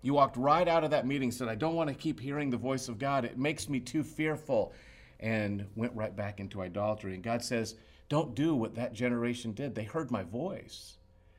You 0.05 0.13
walked 0.13 0.37
right 0.37 0.69
out 0.69 0.85
of 0.85 0.91
that 0.91 1.07
meeting, 1.07 1.31
said, 1.31 1.49
I 1.49 1.55
don't 1.55 1.77
want 1.77 1.89
to 1.89 1.95
keep 1.95 2.21
hearing 2.21 2.51
the 2.51 2.59
voice 2.59 2.89
of 2.89 2.99
God. 2.99 3.25
It 3.25 3.39
makes 3.39 3.71
me 3.71 3.81
too 3.81 4.03
fearful, 4.03 4.75
and 5.19 5.67
went 5.77 5.97
right 5.97 6.15
back 6.15 6.41
into 6.41 6.61
idolatry. 6.61 7.15
And 7.15 7.23
God 7.23 7.43
says, 7.43 7.75
Don't 8.11 8.35
do 8.35 8.55
what 8.55 8.75
that 8.75 8.93
generation 8.93 9.53
did. 9.53 9.75
They 9.75 9.85
heard 9.85 10.11
my 10.11 10.23
voice, 10.23 10.99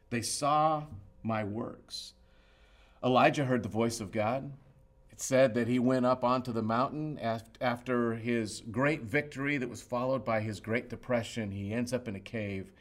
they 0.09 0.23
saw 0.23 0.85
my 1.21 1.43
works. 1.43 2.13
Elijah 3.03 3.45
heard 3.45 3.61
the 3.61 3.69
voice 3.69 3.99
of 3.99 4.11
God. 4.11 4.51
It 5.11 5.21
said 5.21 5.53
that 5.53 5.67
he 5.67 5.77
went 5.77 6.07
up 6.07 6.23
onto 6.23 6.51
the 6.51 6.63
mountain 6.63 7.19
after 7.61 8.15
his 8.15 8.63
great 8.71 9.03
victory 9.03 9.57
that 9.57 9.69
was 9.69 9.83
followed 9.83 10.25
by 10.25 10.41
his 10.41 10.59
great 10.59 10.89
depression. 10.89 11.51
He 11.51 11.71
ends 11.71 11.93
up 11.93 12.07
in 12.07 12.15
a 12.15 12.19
cave, 12.19 12.71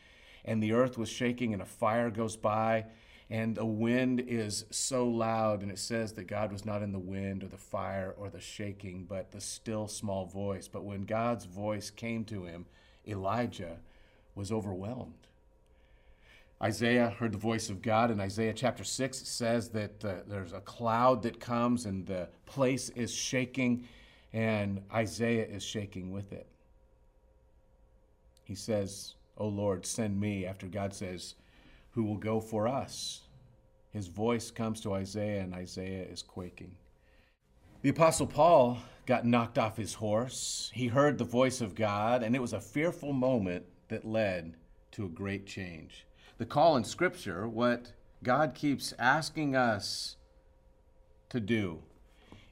and 0.47 0.63
the 0.63 0.73
earth 0.73 0.97
was 0.97 1.11
shaking, 1.11 1.53
and 1.53 1.61
a 1.61 1.67
fire 1.67 2.09
goes 2.09 2.37
by, 2.37 2.87
and 3.35 3.57
the 3.57 3.67
wind 3.67 4.21
is 4.21 4.65
so 4.71 5.09
loud. 5.09 5.63
And 5.63 5.73
it 5.73 5.81
says 5.81 6.13
that 6.13 6.29
God 6.29 6.53
was 6.53 6.65
not 6.65 6.83
in 6.83 6.93
the 6.93 7.01
wind 7.01 7.43
or 7.43 7.49
the 7.49 7.57
fire 7.57 8.15
or 8.17 8.31
the 8.31 8.39
shaking, 8.39 9.07
but 9.07 9.33
the 9.33 9.41
still 9.41 9.89
small 9.89 10.25
voice. 10.25 10.69
But 10.69 10.85
when 10.85 11.05
God's 11.05 11.45
voice 11.45 11.91
came 11.91 12.25
to 12.27 12.45
him, 12.45 12.67
Elijah 13.09 13.79
was 14.37 14.53
overwhelmed. 14.53 15.27
Isaiah 16.63 17.11
heard 17.11 17.33
the 17.33 17.39
voice 17.39 17.71
of 17.71 17.83
God. 17.83 18.13
In 18.13 18.21
Isaiah 18.21 18.53
chapter 18.55 18.85
6, 18.85 19.23
it 19.23 19.27
says 19.27 19.71
that 19.71 20.05
uh, 20.05 20.15
there's 20.29 20.53
a 20.53 20.61
cloud 20.61 21.25
that 21.25 21.41
comes 21.41 21.87
and 21.87 22.07
the 22.07 22.29
place 22.47 22.91
is 22.91 23.13
shaking, 23.13 23.89
and 24.33 24.81
Isaiah 24.93 25.45
is 25.45 25.65
shaking 25.65 26.13
with 26.13 26.33
it. 26.33 26.47
He 28.45 28.55
says, 28.55 29.15
O 29.37 29.49
Lord, 29.49 29.87
send 29.87 30.21
me, 30.21 30.47
after 30.47 30.69
God 30.69 30.95
says, 30.95 31.35
Who 31.95 32.05
will 32.05 32.19
go 32.19 32.39
for 32.39 32.69
us? 32.69 33.24
His 33.95 34.09
voice 34.09 34.51
comes 34.51 34.83
to 34.83 34.93
Isaiah, 34.93 35.41
and 35.41 35.55
Isaiah 35.55 36.05
is 36.05 36.21
quaking. 36.21 36.77
The 37.81 37.89
Apostle 37.89 38.27
Paul 38.27 38.79
got 39.07 39.25
knocked 39.25 39.57
off 39.57 39.79
his 39.79 39.95
horse. 39.95 40.71
He 40.75 40.89
heard 40.89 41.17
the 41.17 41.25
voice 41.25 41.63
of 41.63 41.75
God, 41.75 42.23
and 42.23 42.37
it 42.37 42.43
was 42.43 42.53
a 42.53 42.61
fearful 42.61 43.15
moment 43.15 43.65
that 43.89 44.05
led 44.05 44.57
to 44.93 45.07
a 45.07 45.09
great 45.09 45.47
change 45.47 46.05
the 46.39 46.47
call 46.47 46.77
in 46.77 46.85
Scripture, 46.85 47.47
what 47.49 47.93
God 48.23 48.55
keeps 48.55 48.93
asking 48.99 49.55
us 49.55 50.17
to 51.29 51.41
do 51.41 51.83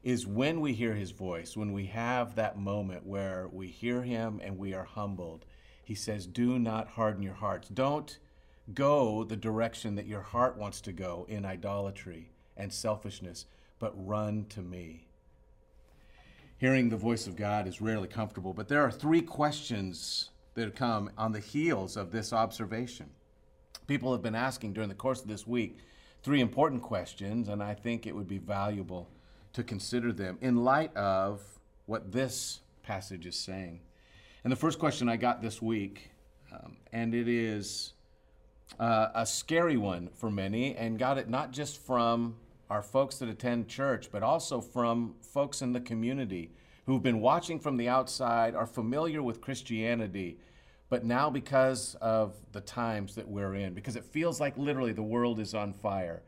is 0.02 0.26
when 0.26 0.60
we 0.60 0.72
hear 0.72 0.94
his 0.94 1.10
voice, 1.10 1.56
when 1.56 1.72
we 1.72 1.86
have 1.86 2.34
that 2.34 2.58
moment 2.58 3.06
where 3.06 3.48
we 3.52 3.68
hear 3.68 4.02
him 4.02 4.40
and 4.42 4.58
we 4.58 4.74
are 4.74 4.84
humbled, 4.84 5.44
he 5.84 5.94
says, 5.94 6.26
Do 6.26 6.58
not 6.58 6.88
harden 6.88 7.22
your 7.22 7.34
hearts. 7.34 7.68
Don't 7.68 8.18
go 8.74 9.24
the 9.24 9.36
direction 9.36 9.94
that 9.96 10.06
your 10.06 10.20
heart 10.20 10.56
wants 10.56 10.80
to 10.82 10.92
go 10.92 11.26
in 11.28 11.44
idolatry 11.44 12.30
and 12.56 12.72
selfishness, 12.72 13.46
but 13.78 13.92
run 13.96 14.46
to 14.50 14.62
me. 14.62 15.06
Hearing 16.58 16.88
the 16.88 16.96
voice 16.96 17.26
of 17.26 17.36
God 17.36 17.66
is 17.66 17.80
rarely 17.80 18.08
comfortable, 18.08 18.52
but 18.52 18.68
there 18.68 18.82
are 18.82 18.90
three 18.90 19.22
questions 19.22 20.30
that 20.54 20.76
come 20.76 21.10
on 21.18 21.32
the 21.32 21.40
heels 21.40 21.96
of 21.96 22.12
this 22.12 22.32
observation 22.32 23.10
people 23.86 24.12
have 24.12 24.22
been 24.22 24.34
asking 24.34 24.72
during 24.72 24.88
the 24.88 24.94
course 24.94 25.22
of 25.22 25.28
this 25.28 25.46
week 25.46 25.78
three 26.22 26.40
important 26.40 26.82
questions, 26.82 27.48
and 27.48 27.62
I 27.62 27.74
think 27.74 28.06
it 28.06 28.14
would 28.14 28.28
be 28.28 28.38
valuable 28.38 29.08
to 29.52 29.62
consider 29.62 30.12
them 30.12 30.38
in 30.40 30.64
light 30.64 30.96
of 30.96 31.42
what 31.86 32.12
this 32.12 32.60
passage 32.82 33.26
is 33.26 33.36
saying. 33.36 33.80
And 34.44 34.52
the 34.52 34.56
first 34.56 34.78
question 34.78 35.08
I 35.08 35.16
got 35.16 35.42
this 35.42 35.60
week, 35.60 36.10
um, 36.52 36.76
and 36.92 37.14
it 37.14 37.28
is 37.28 37.92
uh, 38.78 39.08
a 39.14 39.26
scary 39.26 39.76
one 39.76 40.08
for 40.14 40.30
many, 40.30 40.74
and 40.74 40.98
got 40.98 41.18
it 41.18 41.28
not 41.28 41.52
just 41.52 41.84
from 41.84 42.36
our 42.70 42.82
folks 42.82 43.18
that 43.18 43.28
attend 43.28 43.68
church, 43.68 44.08
but 44.10 44.22
also 44.22 44.60
from 44.60 45.14
folks 45.20 45.62
in 45.62 45.72
the 45.72 45.80
community 45.80 46.50
who've 46.86 47.02
been 47.02 47.20
watching 47.20 47.60
from 47.60 47.76
the 47.76 47.88
outside, 47.88 48.54
are 48.54 48.66
familiar 48.66 49.22
with 49.22 49.40
Christianity, 49.40 50.38
but 50.88 51.04
now 51.04 51.30
because 51.30 51.96
of 52.00 52.34
the 52.52 52.60
times 52.60 53.14
that 53.14 53.28
we're 53.28 53.54
in, 53.54 53.72
because 53.72 53.96
it 53.96 54.04
feels 54.04 54.40
like 54.40 54.56
literally 54.58 54.92
the 54.92 55.02
world 55.02 55.38
is 55.38 55.54
on 55.54 55.72
fire, 55.72 56.22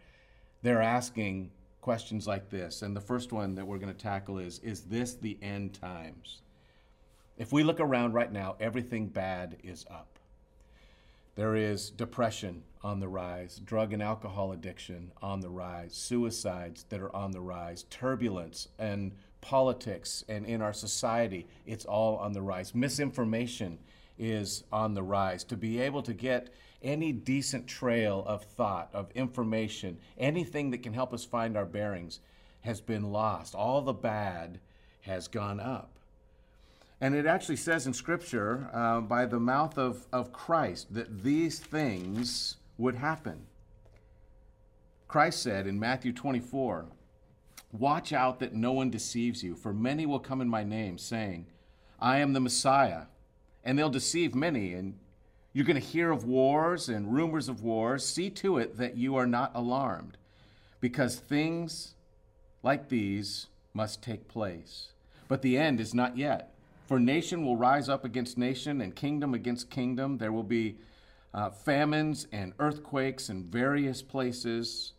they're 0.63 0.83
asking 0.83 1.51
questions 1.81 2.27
like 2.27 2.49
this. 2.49 2.83
And 2.83 2.97
the 2.97 3.01
first 3.01 3.33
one 3.33 3.55
that 3.57 3.67
we're 3.67 3.79
going 3.79 3.93
to 3.93 3.99
tackle 3.99 4.39
is 4.39 4.59
Is 4.61 4.83
this 4.83 5.15
the 5.15 5.37
end 5.43 5.75
times? 5.75 6.41
If 7.37 7.53
we 7.53 7.63
look 7.63 7.81
around 7.81 8.15
right 8.15 8.33
now, 8.33 8.57
everything 8.61 9.09
bad 9.09 9.57
is 9.63 9.85
up. 9.91 10.14
There 11.37 11.57
is 11.57 11.91
depression 11.91 12.63
on 12.83 13.01
the 13.01 13.09
rise, 13.09 13.61
drug 13.65 13.93
and 13.93 14.03
alcohol 14.03 14.53
addiction 14.53 15.11
on 15.21 15.41
the 15.41 15.49
rise, 15.49 15.95
suicides 15.95 16.85
that 16.91 17.01
are 17.01 17.15
on 17.15 17.33
the 17.33 17.41
rise, 17.41 17.85
turbulence 17.91 18.69
and 18.79 19.13
politics 19.41 20.25
and 20.29 20.47
in 20.47 20.63
our 20.63 20.73
society, 20.73 21.47
it's 21.67 21.85
all 21.85 22.17
on 22.17 22.33
the 22.33 22.41
rise. 22.41 22.75
Misinformation 22.75 23.79
is 24.19 24.65
on 24.73 24.95
the 24.95 25.03
rise. 25.03 25.45
To 25.45 25.57
be 25.57 25.81
able 25.81 26.03
to 26.03 26.15
get 26.15 26.49
any 26.83 27.13
decent 27.13 27.67
trail 27.67 28.25
of 28.27 28.45
thought, 28.45 28.91
of 28.93 29.11
information, 29.15 29.99
anything 30.17 30.71
that 30.71 30.83
can 30.83 30.93
help 30.93 31.13
us 31.13 31.25
find 31.25 31.57
our 31.57 31.67
bearings 31.67 32.21
has 32.61 32.81
been 32.81 33.11
lost. 33.13 33.55
All 33.55 33.83
the 33.83 33.93
bad 33.93 34.61
has 35.03 35.29
gone 35.29 35.61
up. 35.61 35.94
And 37.01 37.15
it 37.15 37.27
actually 37.27 37.57
says 37.57 37.87
in 37.87 37.93
Scripture, 37.93 38.71
uh, 38.73 39.01
by 39.01 39.27
the 39.27 39.41
mouth 39.41 39.77
of, 39.79 40.07
of 40.13 40.33
Christ, 40.33 40.95
that 40.95 41.23
these 41.23 41.59
things 41.59 42.57
would 42.79 42.95
happen. 42.95 43.47
Christ 45.09 45.43
said 45.43 45.67
in 45.67 45.79
Matthew 45.79 46.13
24, 46.13 46.87
Watch 47.73 48.13
out 48.13 48.39
that 48.39 48.55
no 48.55 48.73
one 48.73 48.91
deceives 48.91 49.43
you, 49.43 49.57
for 49.57 49.73
many 49.73 50.07
will 50.07 50.21
come 50.21 50.41
in 50.41 50.49
my 50.49 50.63
name, 50.63 50.97
saying, 50.97 51.47
I 52.01 52.19
am 52.19 52.33
the 52.33 52.41
Messiah. 52.41 53.07
And 53.65 53.79
they'll 53.79 53.91
deceive 53.91 54.35
many, 54.35 54.75
and 54.75 54.97
you're 55.53 55.65
going 55.65 55.81
to 55.81 55.87
hear 55.87 56.13
of 56.13 56.25
wars 56.25 56.89
and 56.89 57.13
rumors 57.13 57.49
of 57.49 57.63
wars. 57.63 58.07
See 58.07 58.31
to 58.31 58.59
it 58.59 58.77
that 58.77 58.97
you 58.97 59.17
are 59.17 59.27
not 59.27 59.51
alarmed, 59.55 60.17
because 60.81 61.17
things 61.17 61.95
like 62.63 62.89
these 62.89 63.49
must 63.73 64.03
take 64.03 64.29
place. 64.29 64.89
But 65.27 65.43
the 65.43 65.59
end 65.59 65.81
is 65.81 65.95
not 65.95 66.17
yet. 66.17 66.54
For 66.87 67.01
nation 67.01 67.45
will 67.45 67.57
rise 67.57 67.89
up 67.89 68.05
against 68.05 68.37
nation, 68.37 68.81
and 68.81 68.95
kingdom 68.95 69.33
against 69.33 69.71
kingdom. 69.71 70.19
There 70.19 70.33
will 70.33 70.43
be 70.43 70.77
uh, 71.33 71.51
famines 71.51 72.27
and 72.31 72.53
earthquakes 72.59 73.31
in 73.31 73.45
various 73.45 74.03
places. 74.03 74.93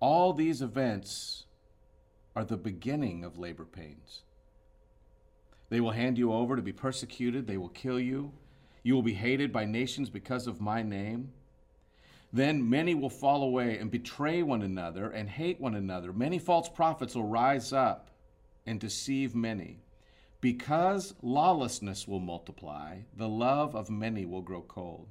All 0.00 0.32
these 0.32 0.60
events 0.60 1.44
are 2.34 2.44
the 2.44 2.56
beginning 2.56 3.24
of 3.24 3.38
labor 3.38 3.64
pains. 3.64 4.22
They 5.68 5.80
will 5.80 5.92
hand 5.92 6.18
you 6.18 6.32
over 6.32 6.56
to 6.56 6.62
be 6.62 6.72
persecuted, 6.72 7.46
they 7.46 7.56
will 7.56 7.68
kill 7.68 8.00
you. 8.00 8.32
You 8.82 8.94
will 8.94 9.02
be 9.02 9.14
hated 9.14 9.52
by 9.52 9.66
nations 9.66 10.10
because 10.10 10.46
of 10.46 10.60
my 10.60 10.82
name. 10.82 11.32
Then 12.32 12.68
many 12.68 12.94
will 12.94 13.10
fall 13.10 13.42
away 13.42 13.78
and 13.78 13.90
betray 13.90 14.42
one 14.42 14.62
another 14.62 15.10
and 15.10 15.28
hate 15.28 15.60
one 15.60 15.74
another. 15.74 16.12
Many 16.12 16.38
false 16.38 16.68
prophets 16.68 17.14
will 17.14 17.26
rise 17.26 17.72
up 17.72 18.10
and 18.66 18.80
deceive 18.80 19.34
many. 19.34 19.80
Because 20.40 21.14
lawlessness 21.22 22.08
will 22.08 22.20
multiply, 22.20 23.00
the 23.14 23.28
love 23.28 23.74
of 23.74 23.90
many 23.90 24.24
will 24.24 24.40
grow 24.40 24.62
cold. 24.62 25.08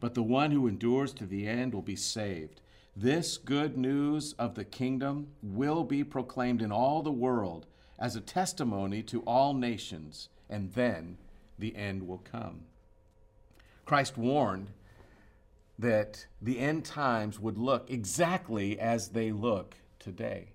But 0.00 0.14
the 0.14 0.22
one 0.22 0.50
who 0.50 0.66
endures 0.66 1.12
to 1.14 1.26
the 1.26 1.46
end 1.46 1.74
will 1.74 1.82
be 1.82 1.96
saved. 1.96 2.60
This 2.96 3.36
good 3.36 3.76
news 3.76 4.34
of 4.38 4.54
the 4.54 4.64
kingdom 4.64 5.28
will 5.42 5.84
be 5.84 6.04
proclaimed 6.04 6.62
in 6.62 6.72
all 6.72 7.02
the 7.02 7.12
world 7.12 7.66
as 7.98 8.16
a 8.16 8.20
testimony 8.20 9.02
to 9.04 9.22
all 9.22 9.54
nations, 9.54 10.28
and 10.48 10.72
then 10.72 11.18
the 11.58 11.76
end 11.76 12.06
will 12.06 12.18
come. 12.18 12.62
Christ 13.84 14.16
warned 14.16 14.70
that 15.78 16.26
the 16.40 16.58
end 16.58 16.84
times 16.84 17.38
would 17.38 17.58
look 17.58 17.90
exactly 17.90 18.78
as 18.78 19.08
they 19.08 19.32
look 19.32 19.76
today. 19.98 20.51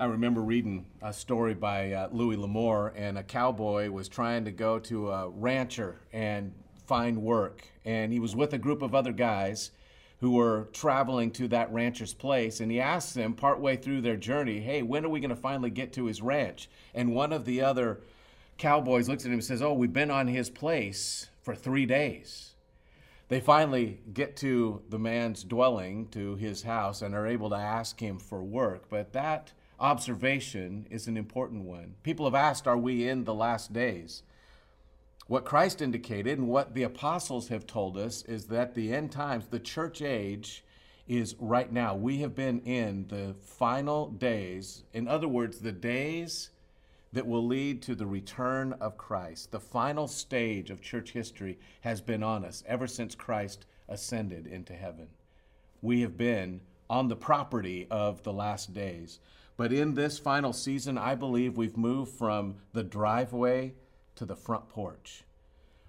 I 0.00 0.06
remember 0.06 0.40
reading 0.40 0.86
a 1.02 1.12
story 1.12 1.54
by 1.54 1.92
uh, 1.92 2.08
Louis 2.10 2.36
L'Amour, 2.36 2.92
and 2.96 3.16
a 3.16 3.22
cowboy 3.22 3.90
was 3.90 4.08
trying 4.08 4.44
to 4.44 4.50
go 4.50 4.78
to 4.80 5.10
a 5.10 5.28
rancher 5.28 6.00
and 6.12 6.52
find 6.86 7.22
work. 7.22 7.66
And 7.84 8.12
he 8.12 8.18
was 8.18 8.34
with 8.34 8.52
a 8.52 8.58
group 8.58 8.82
of 8.82 8.94
other 8.94 9.12
guys 9.12 9.70
who 10.20 10.32
were 10.32 10.68
traveling 10.72 11.30
to 11.32 11.48
that 11.48 11.72
rancher's 11.72 12.12
place. 12.12 12.60
And 12.60 12.72
he 12.72 12.80
asked 12.80 13.14
them 13.14 13.34
partway 13.34 13.76
through 13.76 14.00
their 14.00 14.16
journey, 14.16 14.60
Hey, 14.60 14.82
when 14.82 15.04
are 15.04 15.08
we 15.08 15.20
going 15.20 15.30
to 15.30 15.36
finally 15.36 15.70
get 15.70 15.92
to 15.92 16.06
his 16.06 16.20
ranch? 16.20 16.68
And 16.94 17.14
one 17.14 17.32
of 17.32 17.44
the 17.44 17.60
other 17.60 18.00
cowboys 18.56 19.08
looks 19.08 19.24
at 19.24 19.28
him 19.28 19.34
and 19.34 19.44
says, 19.44 19.62
Oh, 19.62 19.74
we've 19.74 19.92
been 19.92 20.10
on 20.10 20.26
his 20.26 20.50
place 20.50 21.28
for 21.42 21.54
three 21.54 21.86
days. 21.86 22.54
They 23.28 23.40
finally 23.40 24.00
get 24.12 24.36
to 24.38 24.82
the 24.88 24.98
man's 24.98 25.44
dwelling, 25.44 26.08
to 26.08 26.34
his 26.36 26.62
house, 26.62 27.02
and 27.02 27.14
are 27.14 27.26
able 27.26 27.50
to 27.50 27.56
ask 27.56 28.00
him 28.00 28.18
for 28.18 28.42
work. 28.42 28.88
But 28.88 29.12
that 29.12 29.52
observation 29.80 30.86
is 30.90 31.06
an 31.06 31.16
important 31.16 31.64
one. 31.64 31.94
People 32.02 32.26
have 32.26 32.34
asked, 32.34 32.66
Are 32.66 32.78
we 32.78 33.08
in 33.08 33.24
the 33.24 33.34
last 33.34 33.72
days? 33.72 34.22
What 35.26 35.44
Christ 35.44 35.82
indicated 35.82 36.38
and 36.38 36.48
what 36.48 36.74
the 36.74 36.84
apostles 36.84 37.48
have 37.48 37.66
told 37.66 37.98
us 37.98 38.22
is 38.22 38.46
that 38.46 38.74
the 38.74 38.94
end 38.94 39.12
times, 39.12 39.48
the 39.48 39.60
church 39.60 40.00
age, 40.00 40.64
is 41.06 41.36
right 41.38 41.70
now. 41.70 41.94
We 41.94 42.18
have 42.18 42.34
been 42.34 42.60
in 42.60 43.06
the 43.08 43.34
final 43.40 44.08
days. 44.08 44.84
In 44.92 45.06
other 45.06 45.28
words, 45.28 45.58
the 45.58 45.72
days 45.72 46.50
that 47.12 47.26
will 47.26 47.46
lead 47.46 47.82
to 47.82 47.94
the 47.94 48.06
return 48.06 48.74
of 48.74 48.98
Christ. 48.98 49.50
The 49.50 49.60
final 49.60 50.06
stage 50.06 50.70
of 50.70 50.82
church 50.82 51.12
history 51.12 51.58
has 51.80 52.00
been 52.00 52.22
on 52.22 52.44
us 52.44 52.62
ever 52.66 52.86
since 52.86 53.14
Christ 53.14 53.64
ascended 53.88 54.46
into 54.46 54.74
heaven. 54.74 55.08
We 55.80 56.02
have 56.02 56.16
been 56.16 56.60
on 56.90 57.08
the 57.08 57.16
property 57.16 57.86
of 57.90 58.22
the 58.22 58.32
last 58.32 58.74
days. 58.74 59.20
But 59.58 59.72
in 59.72 59.94
this 59.94 60.20
final 60.20 60.52
season, 60.52 60.96
I 60.96 61.16
believe 61.16 61.56
we've 61.56 61.76
moved 61.76 62.12
from 62.12 62.54
the 62.72 62.84
driveway 62.84 63.74
to 64.14 64.24
the 64.24 64.36
front 64.36 64.68
porch. 64.68 65.24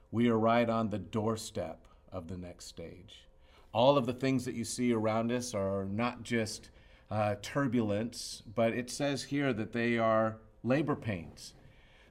We 0.10 0.27
are 0.27 0.39
right 0.39 0.67
on 0.67 0.89
the 0.89 0.97
doorstep 0.97 1.86
of 2.12 2.27
the 2.27 2.38
next 2.38 2.65
stage. 2.65 3.27
All 3.71 3.95
of 3.95 4.08
the 4.08 4.13
things 4.13 4.43
that 4.45 4.55
you 4.55 4.65
see 4.65 4.91
around 4.91 5.32
us 5.32 5.53
are 5.53 5.86
not 5.86 6.23
just 6.23 6.71
uh, 7.12 7.36
turbulence, 7.43 8.41
but 8.55 8.73
it 8.73 8.89
says 8.89 9.21
here 9.21 9.53
that 9.53 9.71
they 9.71 9.99
are 9.99 10.38
labor 10.63 10.95
pains. 10.95 11.53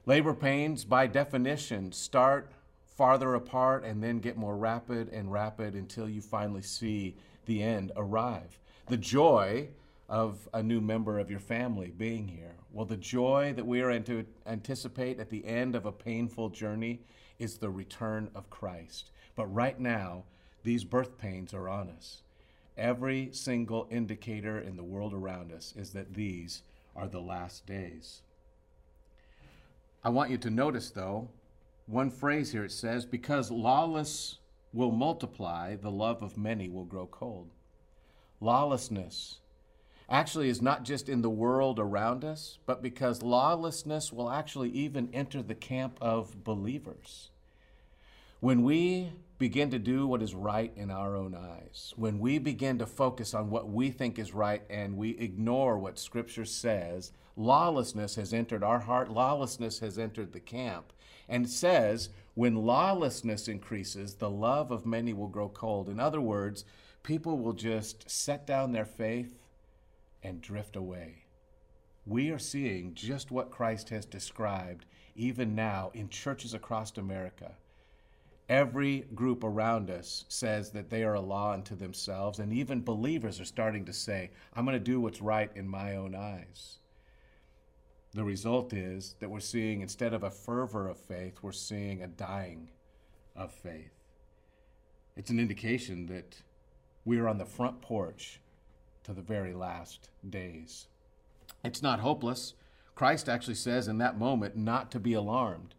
Labor 0.05 0.33
pains, 0.33 0.85
by 0.85 1.07
definition, 1.07 1.91
start 1.91 2.53
farther 2.95 3.35
apart 3.35 3.83
and 3.83 4.01
then 4.01 4.19
get 4.19 4.37
more 4.37 4.55
rapid 4.55 5.09
and 5.09 5.29
rapid 5.29 5.75
until 5.75 6.07
you 6.07 6.21
finally 6.21 6.61
see 6.61 7.17
the 7.47 7.61
end 7.61 7.91
arrive. 7.97 8.57
The 8.87 8.97
joy 8.97 9.67
of 10.09 10.49
a 10.53 10.63
new 10.63 10.81
member 10.81 11.19
of 11.19 11.29
your 11.29 11.39
family 11.39 11.93
being 11.95 12.27
here. 12.27 12.55
Well, 12.71 12.85
the 12.85 12.97
joy 12.97 13.53
that 13.55 13.65
we 13.65 13.81
are 13.81 13.99
to 13.99 14.25
anticipate 14.47 15.19
at 15.19 15.29
the 15.29 15.45
end 15.45 15.75
of 15.75 15.85
a 15.85 15.91
painful 15.91 16.49
journey 16.49 17.01
is 17.37 17.57
the 17.57 17.69
return 17.69 18.29
of 18.33 18.49
Christ. 18.49 19.11
But 19.35 19.53
right 19.53 19.79
now, 19.79 20.23
these 20.63 20.83
birth 20.83 21.17
pains 21.17 21.53
are 21.53 21.69
on 21.69 21.89
us. 21.89 22.23
Every 22.75 23.29
single 23.31 23.87
indicator 23.91 24.59
in 24.59 24.75
the 24.75 24.83
world 24.83 25.13
around 25.13 25.51
us 25.51 25.73
is 25.77 25.91
that 25.91 26.15
these 26.15 26.63
are 26.95 27.07
the 27.07 27.21
last 27.21 27.65
days. 27.65 28.23
I 30.03 30.09
want 30.09 30.31
you 30.31 30.37
to 30.39 30.49
notice, 30.49 30.89
though, 30.89 31.29
one 31.85 32.09
phrase 32.09 32.51
here 32.51 32.63
it 32.63 32.71
says, 32.71 33.05
because 33.05 33.51
lawless 33.51 34.37
will 34.73 34.91
multiply, 34.91 35.75
the 35.75 35.91
love 35.91 36.21
of 36.21 36.37
many 36.37 36.69
will 36.69 36.85
grow 36.85 37.07
cold. 37.07 37.49
Lawlessness 38.39 39.39
actually 40.09 40.49
is 40.49 40.61
not 40.61 40.83
just 40.83 41.07
in 41.07 41.21
the 41.21 41.29
world 41.29 41.79
around 41.79 42.25
us, 42.25 42.57
but 42.65 42.81
because 42.81 43.21
lawlessness 43.21 44.11
will 44.11 44.29
actually 44.29 44.69
even 44.71 45.09
enter 45.13 45.41
the 45.41 45.55
camp 45.55 45.97
of 46.01 46.43
believers. 46.43 47.29
When 48.39 48.63
we 48.63 49.11
begin 49.37 49.69
to 49.71 49.79
do 49.79 50.07
what 50.07 50.21
is 50.21 50.33
right 50.33 50.71
in 50.75 50.89
our 50.89 51.15
own 51.15 51.35
eyes, 51.35 51.93
when 51.95 52.19
we 52.19 52.39
begin 52.39 52.79
to 52.79 52.85
focus 52.85 53.33
on 53.33 53.49
what 53.49 53.69
we 53.69 53.91
think 53.91 54.17
is 54.17 54.33
right 54.33 54.63
and 54.69 54.97
we 54.97 55.11
ignore 55.11 55.77
what 55.77 55.99
Scripture 55.99 56.45
says, 56.45 57.11
lawlessness 57.35 58.15
has 58.15 58.33
entered 58.33 58.63
our 58.63 58.79
heart, 58.79 59.11
lawlessness 59.11 59.79
has 59.79 59.99
entered 59.99 60.33
the 60.33 60.39
camp. 60.39 60.91
And 61.27 61.47
says, 61.47 62.09
when 62.33 62.55
lawlessness 62.55 63.47
increases, 63.47 64.15
the 64.15 64.29
love 64.29 64.71
of 64.71 64.85
many 64.85 65.13
will 65.13 65.27
grow 65.27 65.47
cold. 65.47 65.87
In 65.87 65.99
other 65.99 66.21
words, 66.21 66.65
people 67.03 67.37
will 67.37 67.53
just 67.53 68.09
set 68.09 68.47
down 68.47 68.71
their 68.71 68.85
faith 68.85 69.38
and 70.23 70.41
drift 70.41 70.75
away. 70.75 71.23
We 72.05 72.29
are 72.31 72.39
seeing 72.39 72.93
just 72.93 73.31
what 73.31 73.51
Christ 73.51 73.89
has 73.89 74.05
described 74.05 74.85
even 75.15 75.55
now 75.55 75.91
in 75.93 76.09
churches 76.09 76.53
across 76.53 76.97
America. 76.97 77.51
Every 78.47 79.01
group 79.13 79.43
around 79.43 79.91
us 79.91 80.25
says 80.27 80.71
that 80.71 80.89
they 80.89 81.03
are 81.03 81.13
a 81.13 81.21
law 81.21 81.53
unto 81.53 81.75
themselves, 81.75 82.39
and 82.39 82.51
even 82.51 82.81
believers 82.81 83.39
are 83.39 83.45
starting 83.45 83.85
to 83.85 83.93
say, 83.93 84.31
I'm 84.55 84.65
going 84.65 84.73
to 84.73 84.83
do 84.83 84.99
what's 84.99 85.21
right 85.21 85.51
in 85.55 85.67
my 85.67 85.97
own 85.97 86.15
eyes. 86.15 86.79
The 88.13 88.23
result 88.23 88.73
is 88.73 89.15
that 89.19 89.29
we're 89.29 89.39
seeing, 89.39 89.81
instead 89.81 90.15
of 90.15 90.23
a 90.23 90.31
fervor 90.31 90.87
of 90.87 90.97
faith, 90.97 91.37
we're 91.43 91.51
seeing 91.51 92.01
a 92.01 92.07
dying 92.07 92.69
of 93.35 93.51
faith. 93.51 93.93
It's 95.15 95.29
an 95.29 95.39
indication 95.39 96.07
that 96.07 96.41
we 97.05 97.19
are 97.19 97.27
on 97.27 97.37
the 97.37 97.45
front 97.45 97.81
porch 97.81 98.39
to 99.09 99.15
the 99.15 99.21
very 99.23 99.55
last 99.55 100.07
days. 100.29 100.85
It's 101.63 101.81
not 101.81 101.99
hopeless. 101.99 102.53
Christ 102.93 103.27
actually 103.27 103.55
says 103.55 103.87
in 103.87 103.97
that 103.97 104.19
moment 104.19 104.55
not 104.55 104.91
to 104.91 104.99
be 104.99 105.13
alarmed. 105.13 105.73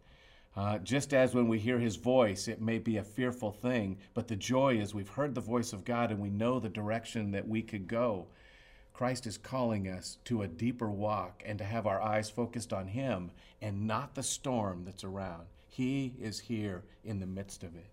Uh, 0.53 0.79
just 0.79 1.13
as 1.13 1.33
when 1.33 1.47
we 1.47 1.57
hear 1.57 1.79
his 1.79 1.95
voice, 1.95 2.49
it 2.49 2.61
may 2.61 2.77
be 2.77 2.97
a 2.97 3.03
fearful 3.05 3.53
thing, 3.53 3.97
but 4.13 4.27
the 4.27 4.35
joy 4.35 4.77
is 4.77 4.93
we've 4.93 5.07
heard 5.07 5.33
the 5.33 5.39
voice 5.39 5.71
of 5.71 5.85
God 5.85 6.11
and 6.11 6.19
we 6.19 6.29
know 6.29 6.59
the 6.59 6.67
direction 6.67 7.31
that 7.31 7.47
we 7.47 7.61
could 7.61 7.87
go. 7.87 8.27
Christ 8.91 9.25
is 9.25 9.37
calling 9.37 9.87
us 9.87 10.17
to 10.25 10.41
a 10.41 10.47
deeper 10.49 10.89
walk 10.89 11.41
and 11.45 11.57
to 11.57 11.63
have 11.63 11.87
our 11.87 12.01
eyes 12.01 12.29
focused 12.29 12.73
on 12.73 12.85
him 12.85 13.31
and 13.61 13.87
not 13.87 14.13
the 14.13 14.23
storm 14.23 14.83
that's 14.83 15.05
around. 15.05 15.45
He 15.69 16.15
is 16.19 16.37
here 16.37 16.83
in 17.05 17.21
the 17.21 17.25
midst 17.25 17.63
of 17.63 17.77
it. 17.77 17.87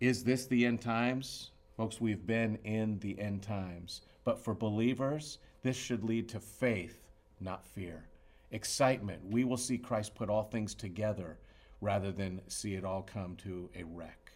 Is 0.00 0.24
this 0.24 0.46
the 0.46 0.64
end 0.64 0.80
times? 0.80 1.50
Folks, 1.76 2.00
we've 2.00 2.26
been 2.26 2.58
in 2.64 2.98
the 2.98 3.20
end 3.20 3.42
times. 3.42 4.00
But 4.28 4.44
for 4.44 4.52
believers, 4.52 5.38
this 5.62 5.74
should 5.74 6.04
lead 6.04 6.28
to 6.28 6.38
faith, 6.38 7.00
not 7.40 7.64
fear. 7.64 8.04
Excitement. 8.50 9.22
We 9.30 9.44
will 9.44 9.56
see 9.56 9.78
Christ 9.78 10.14
put 10.14 10.28
all 10.28 10.42
things 10.42 10.74
together 10.74 11.38
rather 11.80 12.12
than 12.12 12.42
see 12.46 12.74
it 12.74 12.84
all 12.84 13.00
come 13.00 13.36
to 13.36 13.70
a 13.74 13.84
wreck. 13.84 14.32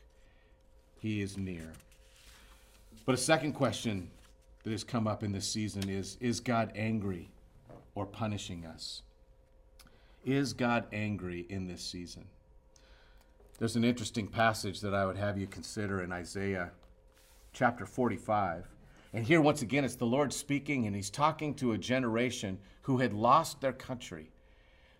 He 0.98 1.20
is 1.20 1.37
near. 1.37 1.74
But 3.05 3.16
a 3.16 3.18
second 3.18 3.52
question 3.52 4.11
that 4.64 4.70
has 4.70 4.83
come 4.83 5.07
up 5.07 5.22
in 5.22 5.31
this 5.31 5.46
season 5.46 5.90
is 5.90 6.16
Is 6.22 6.40
God 6.40 6.72
angry 6.74 7.28
or 7.94 8.07
punishing 8.07 8.64
us? 8.64 9.02
Is 10.24 10.55
God 10.55 10.87
angry 10.90 11.44
in 11.50 11.66
this 11.66 11.83
season? 11.83 12.24
There's 13.59 13.76
an 13.76 13.85
interesting 13.85 14.26
passage 14.26 14.81
that 14.81 14.94
I 14.94 15.05
would 15.05 15.18
have 15.18 15.37
you 15.37 15.46
consider 15.46 16.02
in 16.02 16.12
Isaiah 16.12 16.70
chapter 17.52 17.85
45. 17.85 18.72
And 19.14 19.27
here, 19.27 19.42
once 19.42 19.61
again, 19.61 19.85
it's 19.85 19.96
the 19.96 20.07
Lord 20.07 20.33
speaking, 20.33 20.87
and 20.87 20.96
He's 20.96 21.11
talking 21.11 21.55
to 21.57 21.72
a 21.72 21.79
generation 21.79 22.59
who 22.83 22.98
had 22.98 23.12
lost 23.12 23.61
their 23.61 23.72
country. 23.72 24.31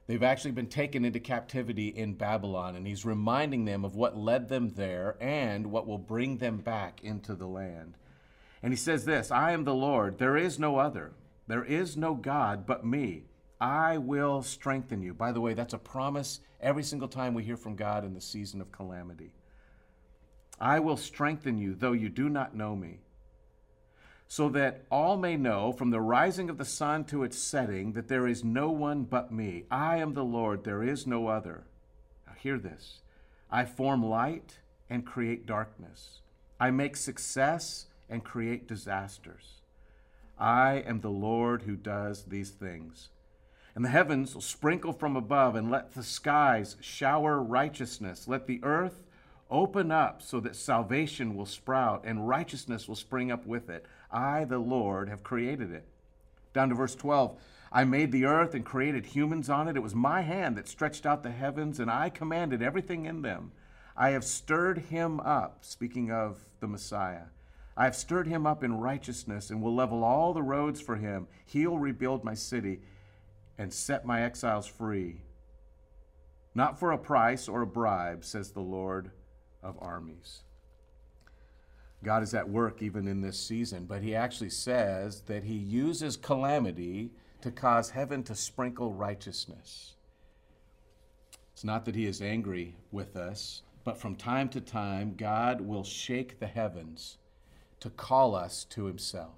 They've 0.07 0.23
actually 0.23 0.51
been 0.51 0.67
taken 0.67 1.05
into 1.05 1.19
captivity 1.19 1.89
in 1.89 2.15
Babylon, 2.15 2.77
and 2.77 2.87
He's 2.87 3.07
reminding 3.07 3.65
them 3.65 3.85
of 3.85 3.97
what 3.97 4.17
led 4.17 4.49
them 4.49 4.71
there 4.71 5.17
and 5.19 5.69
what 5.69 5.87
will 5.87 5.99
bring 5.99 6.37
them 6.37 6.59
back 6.59 7.01
into 7.03 7.35
the 7.35 7.47
land. 7.47 7.97
And 8.63 8.73
He 8.73 8.77
says 8.77 9.07
this 9.07 9.31
I 9.31 9.53
am 9.53 9.65
the 9.65 9.75
Lord, 9.75 10.19
there 10.19 10.37
is 10.37 10.59
no 10.59 10.77
other. 10.77 11.13
There 11.49 11.65
is 11.65 11.97
no 11.97 12.15
God 12.15 12.67
but 12.67 12.85
me. 12.85 13.25
I 13.61 13.99
will 13.99 14.43
strengthen 14.43 15.03
you. 15.03 15.15
By 15.15 15.33
the 15.33 15.41
way, 15.41 15.55
that's 15.55 15.75
a 15.75 15.79
promise 15.79 16.41
every 16.61 16.83
single 16.83 17.09
time 17.09 17.35
we 17.35 17.43
hear 17.45 17.57
from 17.57 17.77
God 17.77 18.05
in 18.05 18.15
the 18.15 18.21
season 18.21 18.61
of 18.61 18.73
calamity. 18.73 19.33
I 20.61 20.81
will 20.81 20.97
strengthen 20.97 21.59
you, 21.59 21.75
though 21.75 21.93
you 21.93 22.09
do 22.09 22.29
not 22.29 22.55
know 22.55 22.77
me 22.77 23.01
so 24.33 24.49
that 24.49 24.83
all 24.91 25.19
may 25.19 25.37
know 25.37 25.73
from 25.73 25.91
the 25.91 26.01
rising 26.01 26.49
of 26.49 26.57
the 26.57 26.65
sun 26.65 27.05
to 27.05 27.23
its 27.23 27.39
setting 27.39 27.93
that 27.93 28.09
there 28.09 28.27
is 28.27 28.43
no 28.43 28.71
one 28.71 29.03
but 29.03 29.31
me. 29.31 29.65
I 29.71 29.99
am 29.99 30.15
the 30.15 30.25
Lord, 30.25 30.65
there 30.65 30.83
is 30.83 31.07
no 31.07 31.27
other. 31.27 31.65
Now, 32.27 32.33
hear 32.39 32.59
this 32.59 33.01
I 33.51 33.67
form 33.67 34.03
light 34.03 34.57
and 34.89 35.05
create 35.05 35.45
darkness, 35.45 36.21
I 36.59 36.71
make 36.71 36.97
success 36.97 37.89
and 38.09 38.25
create 38.25 38.67
disasters. 38.67 39.61
I 40.39 40.83
am 40.87 41.03
the 41.03 41.11
Lord 41.11 41.65
who 41.65 41.77
does 41.77 42.23
these 42.23 42.53
things. 42.53 43.11
And 43.75 43.85
the 43.85 43.91
heavens 43.91 44.33
will 44.33 44.41
sprinkle 44.41 44.95
from 44.95 45.15
above, 45.15 45.57
and 45.57 45.71
let 45.71 45.93
the 45.93 46.03
skies 46.03 46.77
shower 46.81 47.43
righteousness. 47.43 48.27
Let 48.27 48.47
the 48.47 48.61
earth 48.63 49.03
open 49.53 49.93
up 49.93 50.23
so 50.23 50.41
that 50.41 50.57
salvation 50.57 51.37
will 51.37 51.47
sprout 51.47 52.03
and 52.07 52.27
righteousness 52.27 52.89
will 52.89 52.97
spring 52.97 53.31
up 53.31 53.47
with 53.47 53.69
it. 53.69 53.85
I, 54.13 54.45
the 54.45 54.59
Lord, 54.59 55.09
have 55.09 55.23
created 55.23 55.73
it. 55.73 55.85
Down 56.53 56.69
to 56.69 56.75
verse 56.75 56.95
12 56.95 57.37
I 57.75 57.85
made 57.85 58.13
the 58.13 58.27
earth 58.27 58.55
and 58.55 58.65
created 58.65 59.07
humans 59.07 59.49
on 59.49 59.67
it. 59.67 59.77
It 59.77 59.83
was 59.83 59.95
my 59.95 60.21
hand 60.21 60.57
that 60.57 60.69
stretched 60.69 61.07
out 61.07 61.23
the 61.23 61.31
heavens, 61.31 61.81
and 61.81 61.91
I 61.91 62.11
commanded 62.11 62.63
everything 62.63 63.07
in 63.07 63.23
them. 63.23 63.53
I 63.97 64.11
have 64.11 64.25
stirred 64.25 64.79
him 64.79 65.21
up, 65.21 65.59
speaking 65.63 66.13
of 66.13 66.39
the 66.61 66.67
Messiah. 66.67 67.25
I 67.77 67.85
have 67.85 67.97
stirred 67.97 68.27
him 68.27 68.47
up 68.47 68.63
in 68.63 68.79
righteousness 68.79 69.49
and 69.49 69.63
will 69.63 69.75
level 69.75 70.05
all 70.05 70.35
the 70.35 70.43
roads 70.43 70.81
for 70.81 70.97
him. 70.97 71.27
He'll 71.47 71.79
rebuild 71.79 72.25
my 72.25 72.35
city 72.35 72.81
and 73.57 73.73
set 73.73 74.05
my 74.05 74.23
exiles 74.23 74.67
free. 74.67 75.23
Not 76.55 76.79
for 76.79 76.93
a 76.93 76.99
price 76.99 77.49
or 77.49 77.63
a 77.63 77.67
bribe, 77.67 78.25
says 78.25 78.51
the 78.51 78.61
Lord 78.61 79.11
of 79.63 79.79
armies. 79.81 80.43
God 82.05 82.23
is 82.23 82.35
at 82.35 82.49
work 82.49 82.83
even 82.83 83.07
in 83.07 83.21
this 83.21 83.39
season, 83.39 83.85
but 83.85 84.03
he 84.03 84.15
actually 84.15 84.51
says 84.51 85.23
that 85.23 85.45
he 85.45 85.55
uses 85.55 86.17
calamity 86.17 87.11
to 87.43 87.51
cause 87.51 87.91
heaven 87.91 88.23
to 88.25 88.35
sprinkle 88.35 88.93
righteousness. 88.93 89.95
It's 91.53 91.65
not 91.65 91.85
that 91.85 91.95
he 91.95 92.07
is 92.07 92.21
angry 92.21 92.75
with 92.91 93.17
us, 93.17 93.63
but 93.85 93.99
from 93.99 94.17
time 94.17 94.49
to 94.51 94.61
time, 94.61 95.15
God 95.17 95.61
will 95.61 95.85
shake 95.85 96.39
the 96.39 96.47
heavens 96.47 97.19
to 97.81 97.91
call 97.91 98.35
us 98.35 98.65
to 98.71 98.87
himself. 98.87 99.35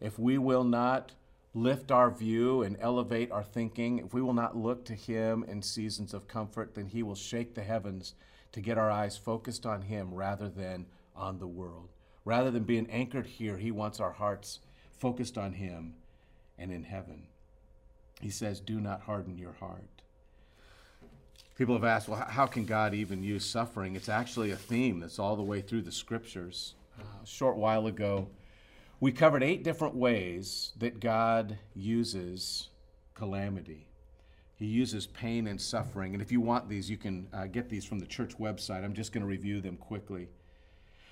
If 0.00 0.18
we 0.18 0.38
will 0.38 0.64
not 0.64 1.12
lift 1.54 1.90
our 1.90 2.10
view 2.10 2.62
and 2.62 2.76
elevate 2.80 3.32
our 3.32 3.42
thinking, 3.42 3.98
if 3.98 4.14
we 4.14 4.22
will 4.22 4.32
not 4.32 4.56
look 4.56 4.84
to 4.84 4.94
him 4.94 5.44
in 5.48 5.62
seasons 5.62 6.14
of 6.14 6.28
comfort, 6.28 6.74
then 6.74 6.86
he 6.86 7.02
will 7.02 7.16
shake 7.16 7.54
the 7.54 7.62
heavens 7.62 8.14
to 8.52 8.60
get 8.60 8.78
our 8.78 8.90
eyes 8.90 9.16
focused 9.16 9.66
on 9.66 9.82
him 9.82 10.14
rather 10.14 10.48
than 10.48 10.86
on 11.18 11.38
the 11.38 11.46
world. 11.46 11.88
Rather 12.24 12.50
than 12.50 12.64
being 12.64 12.88
anchored 12.90 13.26
here, 13.26 13.58
He 13.58 13.70
wants 13.70 14.00
our 14.00 14.12
hearts 14.12 14.60
focused 14.92 15.36
on 15.36 15.52
Him 15.52 15.94
and 16.58 16.72
in 16.72 16.84
heaven. 16.84 17.26
He 18.20 18.30
says, 18.30 18.60
Do 18.60 18.80
not 18.80 19.02
harden 19.02 19.38
your 19.38 19.52
heart. 19.52 19.98
People 21.58 21.74
have 21.74 21.84
asked, 21.84 22.08
well, 22.08 22.24
how 22.28 22.46
can 22.46 22.64
God 22.64 22.94
even 22.94 23.24
use 23.24 23.44
suffering? 23.44 23.96
It's 23.96 24.08
actually 24.08 24.52
a 24.52 24.56
theme 24.56 25.00
that's 25.00 25.18
all 25.18 25.34
the 25.34 25.42
way 25.42 25.60
through 25.60 25.82
the 25.82 25.90
scriptures. 25.90 26.74
Uh, 26.96 27.02
a 27.24 27.26
short 27.26 27.56
while 27.56 27.88
ago, 27.88 28.28
we 29.00 29.10
covered 29.10 29.42
eight 29.42 29.64
different 29.64 29.96
ways 29.96 30.72
that 30.78 31.00
God 31.00 31.58
uses 31.74 32.68
calamity. 33.14 33.88
He 34.54 34.66
uses 34.66 35.08
pain 35.08 35.48
and 35.48 35.60
suffering. 35.60 36.14
And 36.14 36.22
if 36.22 36.30
you 36.30 36.40
want 36.40 36.68
these, 36.68 36.88
you 36.88 36.96
can 36.96 37.26
uh, 37.32 37.46
get 37.46 37.68
these 37.68 37.84
from 37.84 37.98
the 37.98 38.06
church 38.06 38.38
website. 38.38 38.84
I'm 38.84 38.94
just 38.94 39.12
going 39.12 39.22
to 39.22 39.28
review 39.28 39.60
them 39.60 39.76
quickly. 39.76 40.28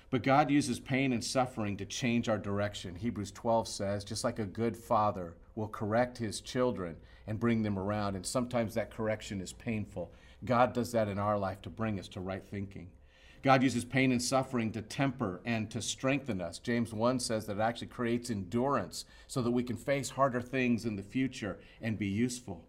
But 0.09 0.23
God 0.23 0.49
uses 0.49 0.79
pain 0.79 1.11
and 1.11 1.23
suffering 1.23 1.75
to 1.77 1.85
change 1.85 2.29
our 2.29 2.37
direction. 2.37 2.95
Hebrews 2.95 3.31
12 3.31 3.67
says, 3.67 4.03
just 4.05 4.23
like 4.23 4.39
a 4.39 4.45
good 4.45 4.77
father 4.77 5.35
will 5.55 5.67
correct 5.67 6.17
his 6.17 6.39
children 6.39 6.95
and 7.25 7.39
bring 7.39 7.61
them 7.61 7.77
around, 7.77 8.15
and 8.15 8.25
sometimes 8.25 8.73
that 8.73 8.95
correction 8.95 9.41
is 9.41 9.51
painful. 9.51 10.13
God 10.45 10.71
does 10.71 10.93
that 10.93 11.09
in 11.09 11.19
our 11.19 11.37
life 11.37 11.61
to 11.63 11.69
bring 11.69 11.99
us 11.99 12.07
to 12.09 12.21
right 12.21 12.43
thinking. 12.45 12.89
God 13.43 13.61
uses 13.61 13.83
pain 13.83 14.11
and 14.11 14.21
suffering 14.21 14.71
to 14.71 14.81
temper 14.81 15.41
and 15.43 15.69
to 15.71 15.81
strengthen 15.81 16.39
us. 16.41 16.57
James 16.57 16.93
1 16.93 17.19
says 17.19 17.45
that 17.45 17.57
it 17.57 17.61
actually 17.61 17.87
creates 17.87 18.29
endurance 18.29 19.03
so 19.27 19.41
that 19.41 19.51
we 19.51 19.63
can 19.63 19.75
face 19.75 20.11
harder 20.11 20.41
things 20.41 20.85
in 20.85 20.95
the 20.95 21.03
future 21.03 21.59
and 21.81 21.99
be 21.99 22.07
useful. 22.07 22.65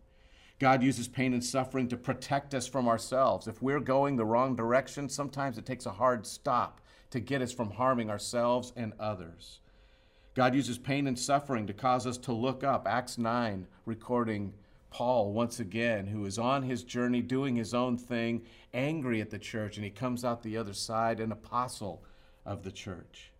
God 0.59 0.83
uses 0.83 1.07
pain 1.07 1.33
and 1.33 1.45
suffering 1.45 1.87
to 1.89 1.97
protect 1.97 2.53
us 2.53 2.67
from 2.67 2.89
ourselves. 2.89 3.47
If 3.47 3.63
we're 3.63 3.81
going 3.81 4.17
the 4.17 4.25
wrong 4.25 4.57
direction, 4.57 5.09
sometimes 5.09 5.57
it 5.57 5.67
takes 5.67 5.87
a 5.87 5.93
hard 5.93 6.27
stop 6.27 6.81
to 7.11 7.21
get 7.21 7.43
us 7.43 7.53
from 7.53 7.71
harming 7.71 8.11
ourselves 8.11 8.73
and 8.77 8.93
others. 8.99 9.61
God 10.35 10.55
uses 10.55 10.79
pain 10.79 11.07
and 11.07 11.19
suffering 11.19 11.67
to 11.67 11.73
cause 11.73 12.07
us 12.07 12.19
to 12.19 12.33
look 12.33 12.63
up. 12.63 12.87
Acts 12.87 13.19
9, 13.19 13.67
recording 13.87 14.53
Paul 14.91 15.33
once 15.33 15.61
again, 15.61 16.07
who 16.07 16.25
is 16.25 16.39
on 16.39 16.63
his 16.63 16.85
journey 16.85 17.23
doing 17.23 17.57
his 17.57 17.75
own 17.75 17.99
thing, 17.99 18.43
angry 18.73 19.21
at 19.21 19.31
the 19.31 19.39
church, 19.39 19.77
and 19.77 19.85
he 19.85 19.91
comes 19.91 20.25
out 20.25 20.43
the 20.43 20.57
other 20.57 20.73
side, 20.73 21.21
an 21.21 21.33
apostle 21.33 22.05
of 22.47 22.63
the 22.63 22.71
church. 22.71 23.33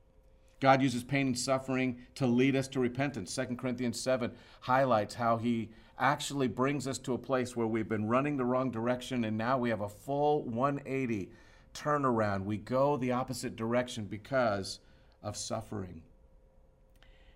God 0.61 0.83
uses 0.83 1.05
pain 1.05 1.29
and 1.29 1.39
suffering 1.39 1.99
to 2.17 2.27
lead 2.27 2.57
us 2.57 2.69
to 2.69 2.81
repentance. 2.81 3.35
2 3.35 3.57
Corinthians 3.57 4.01
7 4.01 4.33
highlights 4.63 5.15
how 5.15 5.37
he 5.37 5.71
actually 5.99 6.49
brings 6.49 6.87
us 6.87 6.99
to 6.99 7.15
a 7.15 7.19
place 7.19 7.57
where 7.57 7.67
we've 7.67 7.89
been 7.89 8.09
running 8.09 8.37
the 8.37 8.45
wrong 8.45 8.71
direction 8.71 9.25
and 9.25 9.37
now 9.37 9.59
we 9.59 9.71
have 9.71 9.81
a 9.81 9.89
full 9.89 10.43
180 10.45 11.31
turnaround. 11.79 12.45
We 12.45 12.57
go 12.57 12.97
the 12.97 13.13
opposite 13.13 13.57
direction 13.57 14.05
because 14.05 14.81
of 15.23 15.37
suffering. 15.37 16.03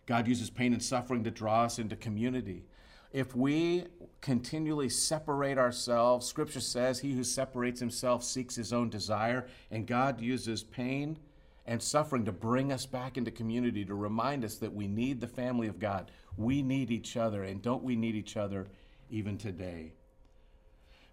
God 0.06 0.26
uses 0.26 0.50
pain 0.50 0.72
and 0.72 0.82
suffering 0.82 1.24
to 1.24 1.30
draw 1.30 1.62
us 1.62 1.78
into 1.78 1.96
community. 1.96 2.64
If 3.12 3.36
we 3.36 3.84
continually 4.20 4.88
separate 4.88 5.58
ourselves, 5.58 6.26
Scripture 6.26 6.60
says, 6.60 6.98
He 6.98 7.12
who 7.12 7.24
separates 7.24 7.78
himself 7.78 8.24
seeks 8.24 8.56
his 8.56 8.72
own 8.72 8.88
desire, 8.88 9.46
and 9.70 9.86
God 9.86 10.20
uses 10.20 10.64
pain 10.64 11.18
and 11.66 11.80
suffering 11.80 12.24
to 12.24 12.32
bring 12.32 12.72
us 12.72 12.86
back 12.86 13.16
into 13.16 13.30
community, 13.30 13.84
to 13.84 13.94
remind 13.94 14.44
us 14.44 14.56
that 14.56 14.72
we 14.72 14.88
need 14.88 15.20
the 15.20 15.28
family 15.28 15.68
of 15.68 15.78
God. 15.78 16.10
We 16.36 16.62
need 16.62 16.90
each 16.90 17.16
other, 17.16 17.44
and 17.44 17.62
don't 17.62 17.84
we 17.84 17.94
need 17.94 18.16
each 18.16 18.36
other 18.36 18.66
even 19.10 19.38
today. 19.38 19.92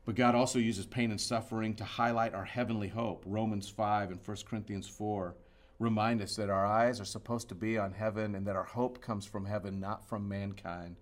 But 0.05 0.15
God 0.15 0.35
also 0.35 0.59
uses 0.59 0.85
pain 0.85 1.12
and 1.12 1.21
suffering 1.21 1.75
to 1.75 1.83
highlight 1.83 2.33
our 2.33 2.45
heavenly 2.45 2.88
hope. 2.88 3.23
Romans 3.25 3.69
5 3.69 4.12
and 4.12 4.19
1 4.25 4.38
Corinthians 4.49 4.88
4 4.88 5.35
remind 5.77 6.21
us 6.21 6.35
that 6.35 6.49
our 6.49 6.65
eyes 6.65 6.99
are 6.99 7.05
supposed 7.05 7.49
to 7.49 7.55
be 7.55 7.77
on 7.77 7.93
heaven 7.93 8.35
and 8.35 8.45
that 8.45 8.55
our 8.55 8.63
hope 8.63 9.01
comes 9.01 9.25
from 9.25 9.45
heaven, 9.45 9.79
not 9.79 10.07
from 10.07 10.27
mankind. 10.27 10.97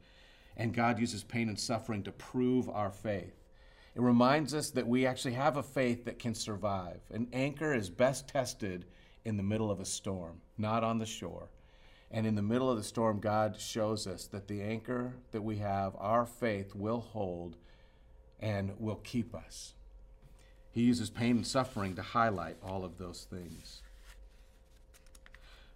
And 0.55 0.73
God 0.73 0.99
uses 0.99 1.23
pain 1.23 1.49
and 1.49 1.59
suffering 1.59 2.03
to 2.03 2.11
prove 2.11 2.69
our 2.69 2.91
faith. 2.91 3.43
It 3.95 4.01
reminds 4.01 4.53
us 4.53 4.69
that 4.71 4.87
we 4.87 5.07
actually 5.07 5.33
have 5.33 5.57
a 5.57 5.63
faith 5.63 6.05
that 6.05 6.19
can 6.19 6.35
survive. 6.35 6.99
An 7.11 7.27
anchor 7.33 7.73
is 7.73 7.89
best 7.89 8.27
tested 8.27 8.85
in 9.25 9.37
the 9.37 9.43
middle 9.43 9.71
of 9.71 9.79
a 9.79 9.85
storm, 9.85 10.41
not 10.57 10.83
on 10.83 10.99
the 10.99 11.05
shore. 11.05 11.49
And 12.11 12.25
in 12.25 12.35
the 12.35 12.41
middle 12.41 12.69
of 12.69 12.77
the 12.77 12.83
storm, 12.83 13.19
God 13.19 13.59
shows 13.59 14.07
us 14.07 14.27
that 14.27 14.47
the 14.47 14.61
anchor 14.61 15.15
that 15.31 15.43
we 15.43 15.57
have, 15.57 15.95
our 15.97 16.25
faith, 16.25 16.75
will 16.75 17.01
hold 17.01 17.57
and 18.39 18.73
will 18.79 19.01
keep 19.03 19.33
us. 19.33 19.73
He 20.71 20.83
uses 20.83 21.09
pain 21.09 21.37
and 21.37 21.47
suffering 21.47 21.95
to 21.95 22.01
highlight 22.01 22.57
all 22.63 22.85
of 22.85 22.97
those 22.97 23.27
things. 23.29 23.81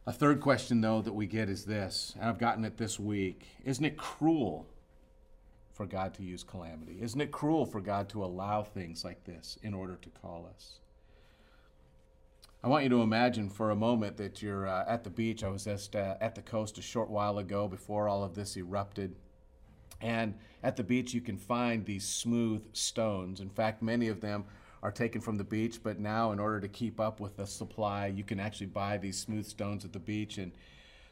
A 0.06 0.12
third 0.12 0.42
question, 0.42 0.82
though, 0.82 1.02
that 1.02 1.14
we 1.14 1.28
get 1.28 1.50
is 1.50 1.66
this, 1.66 2.14
and 2.20 2.28
I've 2.28 2.40
gotten 2.40 2.66
it 2.66 2.78
this 2.78 3.00
week 3.00 3.46
Isn't 3.64 3.86
it 3.86 3.98
cruel 3.98 4.68
for 5.74 5.86
God 5.86 6.14
to 6.16 6.24
use 6.24 6.44
calamity? 6.44 6.98
Isn't 7.02 7.22
it 7.22 7.32
cruel 7.32 7.66
for 7.66 7.82
God 7.82 8.10
to 8.10 8.24
allow 8.24 8.64
things 8.64 9.04
like 9.04 9.24
this 9.24 9.58
in 9.64 9.74
order 9.74 9.96
to 9.96 10.10
call 10.10 10.50
us? 10.54 10.80
I 12.64 12.68
want 12.68 12.84
you 12.84 12.90
to 12.92 13.02
imagine 13.02 13.50
for 13.50 13.72
a 13.72 13.76
moment 13.76 14.18
that 14.18 14.44
you're 14.44 14.68
uh, 14.68 14.86
at 14.88 15.04
the 15.04 15.10
beach. 15.10 15.44
I 15.44 15.50
was 15.50 15.64
just 15.64 15.96
uh, 15.96 16.16
at 16.22 16.36
the 16.36 16.44
coast 16.44 16.78
a 16.78 16.82
short 16.84 17.10
while 17.10 17.40
ago 17.40 17.68
before 17.68 18.08
all 18.08 18.24
of 18.24 18.36
this 18.36 18.56
erupted. 18.56 19.16
And 20.02 20.36
at 20.64 20.76
the 20.76 20.84
beach, 20.84 21.14
you 21.14 21.22
can 21.22 21.38
find 21.38 21.86
these 21.86 22.06
smooth 22.06 22.64
stones. 22.74 23.40
In 23.40 23.50
fact, 23.50 23.82
many 23.82 24.08
of 24.08 24.22
them 24.22 24.46
are 24.84 24.92
taken 24.92 25.22
from 25.22 25.38
the 25.38 25.44
beach, 25.44 25.80
but 25.84 26.00
now, 26.00 26.32
in 26.32 26.40
order 26.40 26.60
to 26.60 26.68
keep 26.68 27.00
up 27.00 27.20
with 27.20 27.38
the 27.38 27.46
supply, 27.46 28.08
you 28.08 28.24
can 28.24 28.40
actually 28.40 28.68
buy 28.68 28.98
these 28.98 29.18
smooth 29.18 29.46
stones 29.46 29.86
at 29.86 29.94
the 29.94 30.00
beach. 30.00 30.38
And 30.38 30.52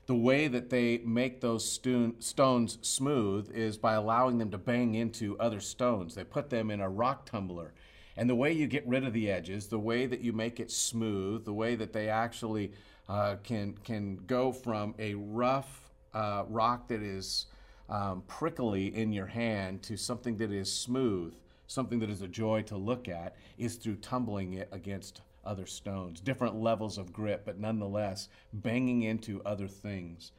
the 0.07 0.15
way 0.15 0.47
that 0.47 0.71
they 0.71 0.97
make 1.05 1.39
those 1.39 1.71
stones 1.71 2.77
smooth 2.81 3.51
is 3.53 3.77
by 3.77 3.93
allowing 3.93 4.39
them 4.39 4.49
to 4.49 4.57
bang 4.57 4.95
into 4.95 5.37
other 5.39 5.59
stones. 5.59 6.15
They 6.15 6.23
put 6.23 6.49
them 6.49 6.71
in 6.71 6.81
a 6.81 6.89
rock 6.89 7.27
tumbler. 7.27 7.73
And 8.17 8.27
the 8.27 8.35
way 8.35 8.51
you 8.51 8.65
get 8.65 8.87
rid 8.87 9.05
of 9.05 9.13
the 9.13 9.29
edges, 9.29 9.67
the 9.67 9.79
way 9.79 10.07
that 10.07 10.21
you 10.21 10.33
make 10.33 10.59
it 10.59 10.71
smooth, 10.71 11.45
the 11.45 11.53
way 11.53 11.75
that 11.75 11.93
they 11.93 12.09
actually 12.09 12.73
uh, 13.07 13.35
can, 13.43 13.77
can 13.83 14.17
go 14.25 14.51
from 14.51 14.95
a 14.97 15.13
rough 15.13 15.91
uh, 16.13 16.43
rock 16.49 16.87
that 16.87 17.03
is 17.03 17.45
um, 17.89 18.23
prickly 18.27 18.95
in 18.95 19.11
your 19.11 19.25
hand 19.25 19.81
to 19.83 19.97
something 19.97 20.37
that 20.37 20.51
is 20.51 20.71
smooth, 20.71 21.33
something 21.67 21.99
that 21.99 22.09
is 22.09 22.21
a 22.21 22.27
joy 22.27 22.61
to 22.63 22.77
look 22.77 23.07
at, 23.07 23.35
is 23.57 23.75
through 23.75 23.95
tumbling 23.97 24.53
it 24.53 24.69
against 24.71 25.21
other 25.45 25.65
stones. 25.65 26.19
Different 26.19 26.55
levels 26.55 26.97
of 26.97 27.13
grip, 27.13 27.43
but 27.45 27.59
nonetheless 27.59 28.29
banging 28.53 29.03
into 29.03 29.41
other 29.45 29.67
things. 29.67 30.31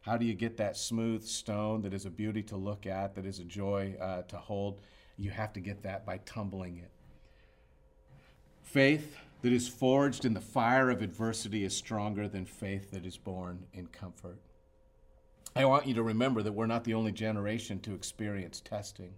How 0.00 0.16
do 0.16 0.24
you 0.24 0.34
get 0.34 0.56
that 0.56 0.76
smooth 0.76 1.22
stone 1.24 1.82
that 1.82 1.92
is 1.92 2.06
a 2.06 2.10
beauty 2.10 2.42
to 2.44 2.56
look 2.56 2.86
at, 2.86 3.14
that 3.14 3.26
is 3.26 3.40
a 3.40 3.44
joy 3.44 3.94
uh, 4.00 4.22
to 4.22 4.36
hold? 4.36 4.80
You 5.16 5.30
have 5.30 5.52
to 5.52 5.60
get 5.60 5.82
that 5.82 6.06
by 6.06 6.18
tumbling 6.18 6.78
it. 6.78 6.90
Faith 8.62 9.16
that 9.42 9.52
is 9.52 9.68
forged 9.68 10.24
in 10.24 10.34
the 10.34 10.40
fire 10.40 10.90
of 10.90 11.02
adversity 11.02 11.64
is 11.64 11.76
stronger 11.76 12.28
than 12.28 12.44
faith 12.44 12.90
that 12.90 13.06
is 13.06 13.16
born 13.16 13.66
in 13.72 13.86
comfort. 13.88 14.38
I 15.56 15.64
want 15.64 15.86
you 15.86 15.94
to 15.94 16.02
remember 16.02 16.42
that 16.42 16.52
we're 16.52 16.66
not 16.66 16.84
the 16.84 16.94
only 16.94 17.12
generation 17.12 17.80
to 17.80 17.94
experience 17.94 18.60
testing. 18.60 19.14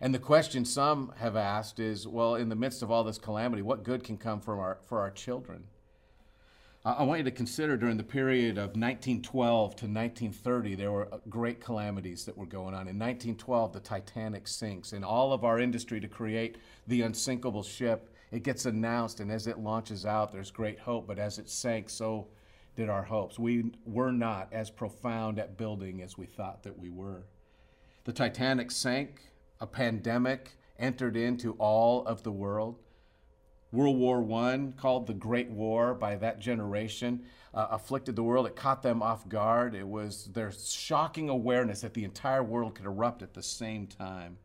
And 0.00 0.14
the 0.14 0.18
question 0.18 0.64
some 0.64 1.12
have 1.18 1.36
asked 1.36 1.78
is 1.80 2.06
well, 2.06 2.34
in 2.34 2.48
the 2.48 2.56
midst 2.56 2.82
of 2.82 2.90
all 2.90 3.04
this 3.04 3.18
calamity, 3.18 3.62
what 3.62 3.82
good 3.82 4.04
can 4.04 4.18
come 4.18 4.40
from 4.40 4.58
our, 4.58 4.78
for 4.84 5.00
our 5.00 5.10
children? 5.10 5.64
I 6.86 7.02
want 7.02 7.18
you 7.18 7.24
to 7.24 7.32
consider 7.32 7.76
during 7.76 7.96
the 7.96 8.04
period 8.04 8.58
of 8.58 8.76
1912 8.76 9.70
to 9.74 9.86
1930, 9.86 10.76
there 10.76 10.92
were 10.92 11.12
uh, 11.12 11.18
great 11.28 11.60
calamities 11.60 12.24
that 12.26 12.38
were 12.38 12.46
going 12.46 12.74
on. 12.74 12.86
In 12.86 12.96
1912, 12.96 13.72
the 13.72 13.80
Titanic 13.80 14.46
sinks, 14.46 14.92
and 14.92 15.04
all 15.04 15.32
of 15.32 15.42
our 15.42 15.58
industry 15.58 15.98
to 15.98 16.06
create 16.06 16.58
the 16.86 17.02
unsinkable 17.02 17.64
ship, 17.64 18.14
it 18.30 18.44
gets 18.44 18.66
announced, 18.66 19.18
and 19.18 19.32
as 19.32 19.48
it 19.48 19.58
launches 19.58 20.06
out, 20.06 20.30
there's 20.30 20.52
great 20.52 20.78
hope. 20.78 21.08
But 21.08 21.18
as 21.18 21.40
it 21.40 21.50
sank, 21.50 21.90
so 21.90 22.28
did 22.76 22.88
our 22.88 23.04
hopes. 23.04 23.38
We 23.38 23.72
were 23.84 24.12
not 24.12 24.48
as 24.52 24.70
profound 24.70 25.38
at 25.38 25.56
building 25.56 26.02
as 26.02 26.16
we 26.16 26.26
thought 26.26 26.62
that 26.62 26.78
we 26.78 26.90
were. 26.90 27.24
The 28.04 28.12
Titanic 28.12 28.70
sank, 28.70 29.22
a 29.60 29.66
pandemic 29.66 30.56
entered 30.78 31.16
into 31.16 31.52
all 31.54 32.06
of 32.06 32.22
the 32.22 32.32
world. 32.32 32.78
World 33.72 33.96
War 33.98 34.22
I, 34.44 34.72
called 34.76 35.06
the 35.06 35.14
Great 35.14 35.50
War 35.50 35.94
by 35.94 36.16
that 36.16 36.38
generation, 36.38 37.24
uh, 37.52 37.66
afflicted 37.70 38.14
the 38.14 38.22
world. 38.22 38.46
It 38.46 38.54
caught 38.54 38.82
them 38.82 39.02
off 39.02 39.28
guard. 39.28 39.74
It 39.74 39.88
was 39.88 40.26
their 40.26 40.52
shocking 40.52 41.28
awareness 41.28 41.80
that 41.80 41.94
the 41.94 42.04
entire 42.04 42.42
world 42.42 42.74
could 42.74 42.86
erupt 42.86 43.22
at 43.22 43.34
the 43.34 43.42
same 43.42 43.86
time. 43.86 44.38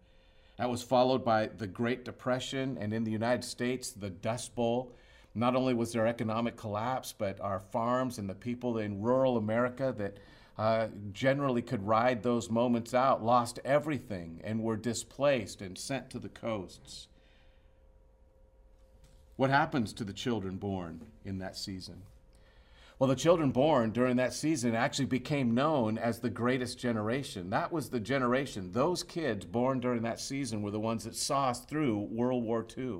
That 0.57 0.69
was 0.69 0.83
followed 0.83 1.23
by 1.23 1.47
the 1.47 1.67
Great 1.67 2.05
Depression, 2.05 2.77
and 2.79 2.93
in 2.93 3.03
the 3.03 3.11
United 3.11 3.43
States, 3.43 3.91
the 3.91 4.09
Dust 4.09 4.55
Bowl. 4.55 4.93
Not 5.33 5.55
only 5.55 5.73
was 5.73 5.93
there 5.93 6.07
economic 6.07 6.57
collapse, 6.57 7.13
but 7.17 7.39
our 7.39 7.59
farms 7.59 8.17
and 8.17 8.29
the 8.29 8.35
people 8.35 8.77
in 8.77 9.01
rural 9.01 9.37
America 9.37 9.93
that 9.97 10.17
uh, 10.57 10.87
generally 11.13 11.61
could 11.61 11.87
ride 11.87 12.21
those 12.21 12.49
moments 12.49 12.93
out 12.93 13.23
lost 13.23 13.59
everything 13.63 14.41
and 14.43 14.61
were 14.61 14.75
displaced 14.75 15.61
and 15.61 15.77
sent 15.77 16.09
to 16.09 16.19
the 16.19 16.29
coasts. 16.29 17.07
What 19.37 19.49
happens 19.49 19.93
to 19.93 20.03
the 20.03 20.13
children 20.13 20.57
born 20.57 21.01
in 21.23 21.39
that 21.39 21.57
season? 21.57 22.03
Well, 22.99 23.09
the 23.09 23.15
children 23.15 23.49
born 23.49 23.89
during 23.89 24.17
that 24.17 24.33
season 24.33 24.75
actually 24.75 25.05
became 25.05 25.55
known 25.55 25.97
as 25.97 26.19
the 26.19 26.29
greatest 26.29 26.77
generation. 26.77 27.49
That 27.49 27.71
was 27.71 27.89
the 27.89 27.99
generation. 27.99 28.73
Those 28.73 29.01
kids 29.01 29.45
born 29.45 29.79
during 29.79 30.03
that 30.03 30.19
season 30.19 30.61
were 30.61 30.69
the 30.69 30.79
ones 30.79 31.05
that 31.05 31.15
saw 31.15 31.47
us 31.47 31.61
through 31.61 32.09
World 32.11 32.43
War 32.43 32.63
II. 32.77 32.99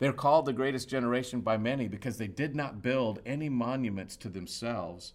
They're 0.00 0.14
called 0.14 0.46
the 0.46 0.54
greatest 0.54 0.88
generation 0.88 1.42
by 1.42 1.58
many 1.58 1.86
because 1.86 2.16
they 2.16 2.26
did 2.26 2.56
not 2.56 2.82
build 2.82 3.20
any 3.26 3.50
monuments 3.50 4.16
to 4.16 4.30
themselves, 4.30 5.12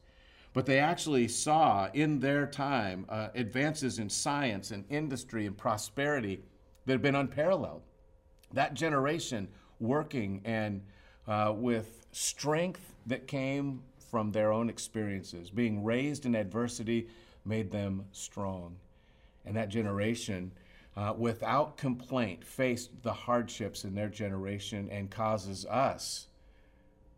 but 0.54 0.68
they 0.68 0.78
actually 0.78 1.28
saw 1.28 1.90
in 1.94 2.20
their 2.20 2.46
time 2.46 3.06
uh, 3.10 3.30
advances 3.34 3.98
in 3.98 4.10
science 4.10 4.70
and 4.70 4.86
industry 4.90 5.48
and 5.48 5.58
prosperity 5.58 6.44
that 6.86 6.94
have 6.94 7.02
been 7.02 7.16
unparalleled. 7.16 7.82
That 8.54 8.76
generation 8.76 9.48
working 9.80 10.42
and 10.46 10.84
uh, 11.28 11.52
with 11.58 12.06
strength 12.12 12.94
that 13.08 13.26
came 13.26 13.82
from 14.12 14.32
their 14.32 14.54
own 14.54 14.70
experiences, 14.70 15.50
being 15.50 15.84
raised 15.84 16.28
in 16.28 16.36
adversity 16.36 17.08
made 17.44 17.72
them 17.72 18.06
strong. 18.12 18.76
And 19.46 19.58
that 19.58 19.70
generation 19.70 20.52
uh, 20.98 21.14
without 21.18 21.78
complaint, 21.78 22.44
faced 22.44 23.04
the 23.04 23.14
hardships 23.14 23.84
in 23.84 23.96
their 23.96 24.08
generation 24.08 24.88
and 24.90 25.12
causes 25.12 25.66
us 25.66 26.28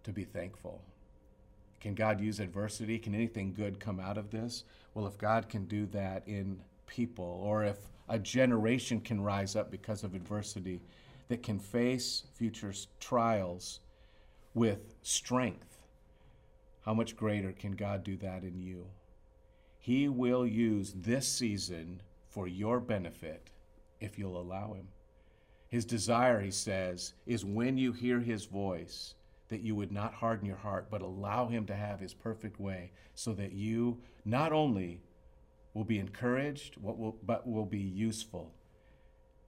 to 0.04 0.12
be 0.12 0.24
thankful. 0.24 0.82
Can 1.80 1.94
God 1.94 2.20
use 2.20 2.40
adversity? 2.40 2.98
Can 2.98 3.14
anything 3.14 3.54
good 3.54 3.80
come 3.80 4.00
out 4.00 4.18
of 4.18 4.32
this? 4.32 4.64
Well, 4.94 5.06
if 5.06 5.18
God 5.18 5.48
can 5.48 5.66
do 5.66 5.86
that 5.88 6.24
in 6.28 6.60
people, 6.88 7.40
or 7.44 7.64
if 7.64 7.78
a 8.10 8.18
generation 8.18 9.00
can 9.00 9.22
rise 9.22 9.56
up 9.56 9.70
because 9.70 10.04
of 10.04 10.16
adversity 10.16 10.82
that 11.28 11.44
can 11.44 11.60
face 11.60 12.24
future 12.34 12.74
trials 13.00 13.80
with 14.56 14.96
strength, 15.04 15.78
how 16.84 16.96
much 16.96 17.16
greater 17.16 17.52
can 17.52 17.74
God 17.74 18.04
do 18.04 18.18
that 18.18 18.44
in 18.44 18.60
you? 18.60 18.88
He 19.78 20.08
will 20.08 20.48
use 20.48 20.94
this 20.96 21.28
season 21.28 22.02
for 22.28 22.48
your 22.48 22.80
benefit 22.80 23.52
if 24.00 24.18
you'll 24.18 24.40
allow 24.40 24.74
him. 24.74 24.88
His 25.70 25.86
desire, 25.86 26.40
he 26.40 26.52
says, 26.52 27.14
is 27.26 27.44
when 27.44 27.78
you 27.78 27.92
hear 27.92 28.20
his 28.20 28.46
voice, 28.46 29.16
that 29.50 29.62
you 29.62 29.76
would 29.76 29.92
not 29.92 30.14
harden 30.14 30.46
your 30.46 30.58
heart, 30.58 30.88
but 30.90 31.02
allow 31.02 31.48
him 31.48 31.66
to 31.66 31.76
have 31.76 32.00
his 32.00 32.14
perfect 32.14 32.60
way, 32.60 32.92
so 33.16 33.34
that 33.34 33.54
you 33.54 33.98
not 34.26 34.52
only 34.52 35.02
will 35.74 35.84
be 35.84 36.00
encouraged, 36.00 36.78
but 36.82 37.48
will 37.48 37.66
be 37.66 37.80
useful 37.80 38.54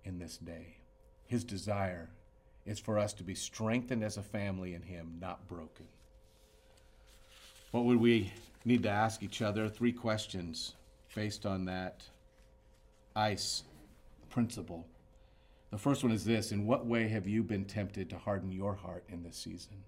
in 0.03 0.19
this 0.19 0.37
day. 0.37 0.77
His 1.25 1.43
desire 1.43 2.09
is 2.65 2.79
for 2.79 2.99
us 2.99 3.13
to 3.13 3.23
be 3.23 3.35
strengthened 3.35 4.03
as 4.03 4.17
a 4.17 4.23
family 4.23 4.73
in 4.73 4.81
him, 4.81 5.17
not 5.19 5.47
broken. 5.47 5.87
What 7.71 7.85
would 7.85 7.99
we 7.99 8.31
need 8.65 8.83
to 8.83 8.89
ask 8.89 9.23
each 9.23 9.41
other? 9.41 9.69
Three 9.69 9.91
questions 9.91 10.75
based 11.15 11.45
on 11.45 11.65
that 11.65 12.03
ice 13.15 13.63
principle. 14.29 14.87
The 15.71 15.77
first 15.77 16.03
one 16.03 16.11
is 16.11 16.25
this 16.25 16.51
In 16.51 16.65
what 16.65 16.85
way 16.85 17.07
have 17.07 17.27
you 17.27 17.43
been 17.43 17.65
tempted 17.65 18.09
to 18.09 18.17
harden 18.17 18.51
your 18.51 18.75
heart 18.75 19.03
in 19.09 19.23
this 19.23 19.37
season? 19.37 19.83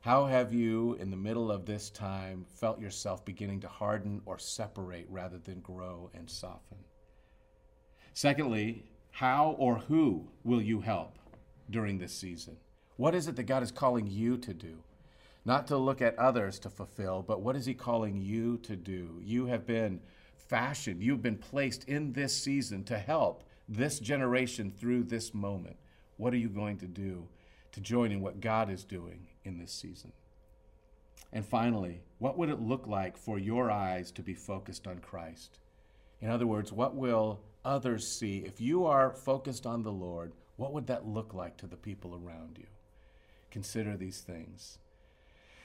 How 0.00 0.26
have 0.26 0.52
you, 0.52 0.94
in 0.94 1.10
the 1.10 1.16
middle 1.16 1.50
of 1.50 1.64
this 1.64 1.88
time, 1.88 2.44
felt 2.46 2.78
yourself 2.78 3.24
beginning 3.24 3.60
to 3.60 3.68
harden 3.68 4.20
or 4.26 4.38
separate 4.38 5.06
rather 5.08 5.38
than 5.38 5.60
grow 5.60 6.10
and 6.14 6.28
soften? 6.28 6.78
Secondly, 8.12 8.84
how 9.10 9.56
or 9.58 9.76
who 9.76 10.28
will 10.42 10.60
you 10.60 10.80
help 10.80 11.18
during 11.70 11.98
this 11.98 12.12
season? 12.12 12.56
What 12.96 13.14
is 13.14 13.28
it 13.28 13.36
that 13.36 13.44
God 13.44 13.62
is 13.62 13.70
calling 13.70 14.06
you 14.06 14.36
to 14.38 14.52
do? 14.52 14.76
Not 15.44 15.66
to 15.68 15.76
look 15.76 16.02
at 16.02 16.18
others 16.18 16.58
to 16.60 16.70
fulfill, 16.70 17.22
but 17.22 17.40
what 17.40 17.56
is 17.56 17.66
He 17.66 17.74
calling 17.74 18.20
you 18.20 18.58
to 18.58 18.76
do? 18.76 19.20
You 19.22 19.46
have 19.46 19.66
been 19.66 20.00
fashioned, 20.36 21.02
you've 21.02 21.22
been 21.22 21.38
placed 21.38 21.84
in 21.84 22.12
this 22.12 22.36
season 22.36 22.84
to 22.84 22.98
help 22.98 23.44
this 23.68 23.98
generation 23.98 24.70
through 24.70 25.04
this 25.04 25.34
moment. 25.34 25.76
What 26.16 26.32
are 26.32 26.38
you 26.38 26.48
going 26.48 26.78
to 26.78 26.86
do 26.86 27.26
to 27.72 27.80
join 27.80 28.12
in 28.12 28.20
what 28.20 28.40
God 28.40 28.70
is 28.70 28.84
doing 28.84 29.26
in 29.44 29.58
this 29.58 29.72
season? 29.72 30.12
And 31.32 31.44
finally, 31.44 32.02
what 32.18 32.38
would 32.38 32.48
it 32.48 32.60
look 32.60 32.86
like 32.86 33.16
for 33.16 33.38
your 33.38 33.70
eyes 33.70 34.12
to 34.12 34.22
be 34.22 34.34
focused 34.34 34.86
on 34.86 34.98
Christ? 35.00 35.58
In 36.20 36.30
other 36.30 36.46
words, 36.46 36.72
what 36.72 36.94
will 36.94 37.40
others 37.64 38.06
see? 38.06 38.38
If 38.46 38.60
you 38.60 38.84
are 38.84 39.10
focused 39.10 39.66
on 39.66 39.82
the 39.82 39.92
Lord, 39.92 40.32
what 40.56 40.72
would 40.72 40.86
that 40.86 41.08
look 41.08 41.34
like 41.34 41.56
to 41.56 41.66
the 41.66 41.76
people 41.76 42.14
around 42.14 42.58
you? 42.58 42.66
Consider 43.50 43.96
these 43.96 44.20
things. 44.20 44.78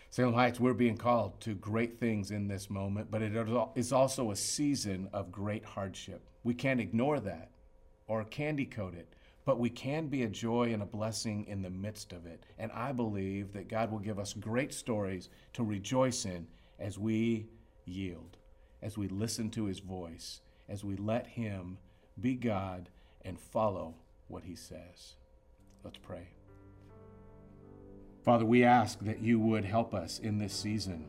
Salem 0.10 0.34
Heights, 0.34 0.60
we're 0.60 0.74
being 0.74 0.97
called 0.97 1.39
to 1.41 1.54
great 1.54 2.00
things 2.00 2.32
in 2.32 2.47
this 2.47 2.72
moment, 2.72 3.12
but 3.12 3.22
it 3.22 3.34
is 3.76 3.93
also 3.93 4.32
a 4.32 4.36
season 4.36 5.08
of 5.14 5.32
great 5.32 5.64
hardship. 5.64 6.24
We 6.43 6.56
can't 6.56 6.80
ignore 6.80 7.20
that 7.20 7.52
or 8.10 8.26
candy 8.26 8.66
coat 8.66 8.95
it, 8.95 9.14
but 9.45 9.60
we 9.60 9.70
can 9.70 10.07
be 10.07 10.24
a 10.24 10.28
joy 10.28 10.74
and 10.74 10.82
a 10.82 10.86
blessing 10.86 11.45
in 11.47 11.62
the 11.62 11.70
midst 11.70 12.12
of 12.12 12.26
it. 12.26 12.43
And 12.57 12.72
I 12.74 12.91
believe 12.91 13.53
that 13.53 13.70
God 13.70 13.91
will 13.91 13.99
give 13.99 14.20
us 14.20 14.34
great 14.34 14.74
stories 14.74 15.30
to 15.53 15.64
rejoice 15.64 16.26
in 16.26 16.47
as 16.80 16.99
we 16.99 17.47
yield, 17.86 18.38
as 18.82 18.97
we 18.97 19.07
listen 19.07 19.49
to 19.51 19.66
his 19.66 19.80
voice, 19.80 20.41
as 20.68 20.84
we 20.84 20.97
let 20.97 21.28
him 21.28 21.78
be 22.20 22.36
God 22.36 22.89
and 23.22 23.39
follow 23.39 23.95
what 24.28 24.43
he 24.43 24.55
says. 24.55 25.16
Let's 25.84 25.97
pray. 25.97 26.30
Father, 28.26 28.45
we 28.45 28.64
ask 28.64 28.99
that 29.01 29.22
you 29.22 29.39
would 29.39 29.66
help 29.66 29.93
us 29.93 30.20
in 30.20 30.39
this 30.39 30.53
season 30.53 31.05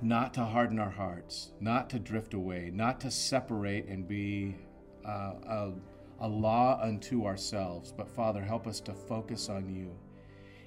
not 0.00 0.34
to 0.34 0.44
harden 0.44 0.78
our 0.78 0.90
hearts, 0.90 1.50
not 1.60 1.90
to 1.90 1.98
drift 1.98 2.34
away, 2.34 2.70
not 2.72 3.00
to 3.00 3.10
separate 3.10 3.86
and 3.86 4.06
be 4.06 4.56
uh, 5.06 5.32
a, 5.48 5.72
a 6.20 6.28
law 6.28 6.78
unto 6.80 7.26
ourselves, 7.26 7.92
but 7.92 8.08
Father, 8.08 8.42
help 8.42 8.66
us 8.66 8.80
to 8.80 8.94
focus 8.94 9.48
on 9.48 9.68
you. 9.74 9.90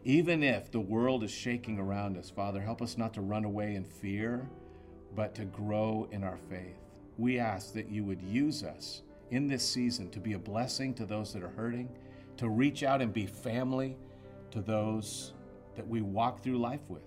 Even 0.04 0.43
if 0.43 0.72
the 0.72 0.80
world 0.80 1.24
is 1.24 1.32
shaking 1.32 1.80
around 1.80 2.18
us, 2.18 2.30
Father, 2.30 2.62
help 2.62 2.82
us 2.82 2.97
not 2.97 3.14
to 3.14 3.22
run 3.22 3.45
away 3.45 3.76
in 3.76 3.84
fear, 3.84 4.47
but 5.16 5.34
to 5.36 5.45
grow 5.45 6.08
in 6.12 6.24
our 6.24 6.38
faith. 6.50 6.78
We 7.18 7.39
ask 7.39 7.74
that 7.74 7.89
you 7.89 8.04
would 8.06 8.22
use 8.22 8.64
us 8.64 9.02
in 9.32 9.47
this 9.47 9.68
season 9.68 10.10
to 10.12 10.20
be 10.20 10.34
a 10.34 10.39
blessing 10.39 10.93
to 10.95 11.06
those 11.06 11.34
that 11.34 11.43
are 11.43 11.50
hurting, 11.50 11.89
to 12.38 12.50
reach 12.50 12.84
out 12.84 13.02
and 13.02 13.12
be 13.12 13.26
family 13.26 13.97
to 14.52 14.62
those 14.62 15.34
that 15.76 15.88
we 15.88 16.02
walk 16.02 16.41
through 16.41 16.58
life 16.58 16.88
with, 16.88 17.04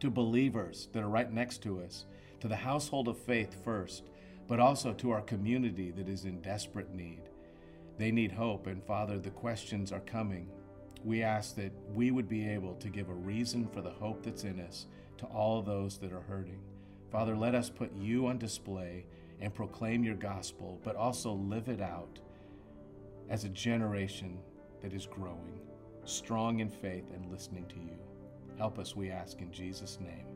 to 0.00 0.10
believers 0.10 0.88
that 0.92 1.02
are 1.02 1.08
right 1.08 1.32
next 1.32 1.62
to 1.62 1.80
us, 1.82 2.06
to 2.40 2.48
the 2.48 2.56
household 2.56 3.08
of 3.08 3.16
faith 3.16 3.62
first, 3.64 4.10
but 4.48 4.60
also 4.60 4.92
to 4.92 5.10
our 5.10 5.22
community 5.22 5.90
that 5.92 6.08
is 6.08 6.24
in 6.24 6.40
desperate 6.40 6.92
need. 6.92 7.22
They 7.98 8.10
need 8.10 8.32
hope, 8.32 8.66
and 8.66 8.82
Father, 8.84 9.18
the 9.18 9.30
questions 9.30 9.92
are 9.92 10.00
coming. 10.00 10.48
We 11.04 11.22
ask 11.22 11.54
that 11.56 11.72
we 11.92 12.10
would 12.10 12.28
be 12.28 12.48
able 12.48 12.74
to 12.76 12.88
give 12.88 13.08
a 13.08 13.14
reason 13.14 13.68
for 13.68 13.82
the 13.82 13.90
hope 13.90 14.22
that's 14.22 14.44
in 14.44 14.60
us 14.60 14.86
to 15.18 15.26
all 15.26 15.62
those 15.62 15.98
that 15.98 16.12
are 16.12 16.22
hurting. 16.22 16.60
Father, 17.12 17.36
let 17.36 17.54
us 17.54 17.70
put 17.70 17.94
you 17.94 18.26
on 18.26 18.38
display 18.38 19.06
and 19.40 19.54
proclaim 19.54 20.02
your 20.02 20.16
gospel, 20.16 20.80
but 20.82 20.96
also 20.96 21.32
live 21.32 21.68
it 21.68 21.80
out 21.80 22.18
as 23.28 23.44
a 23.44 23.48
generation 23.50 24.38
that 24.82 24.92
is 24.92 25.06
growing 25.06 25.60
strong 26.04 26.60
in 26.60 26.70
faith 26.70 27.10
and 27.14 27.30
listening 27.30 27.66
to 27.66 27.76
you. 27.76 27.98
Help 28.58 28.78
us, 28.78 28.94
we 28.94 29.10
ask, 29.10 29.40
in 29.40 29.50
Jesus' 29.50 29.98
name. 30.00 30.33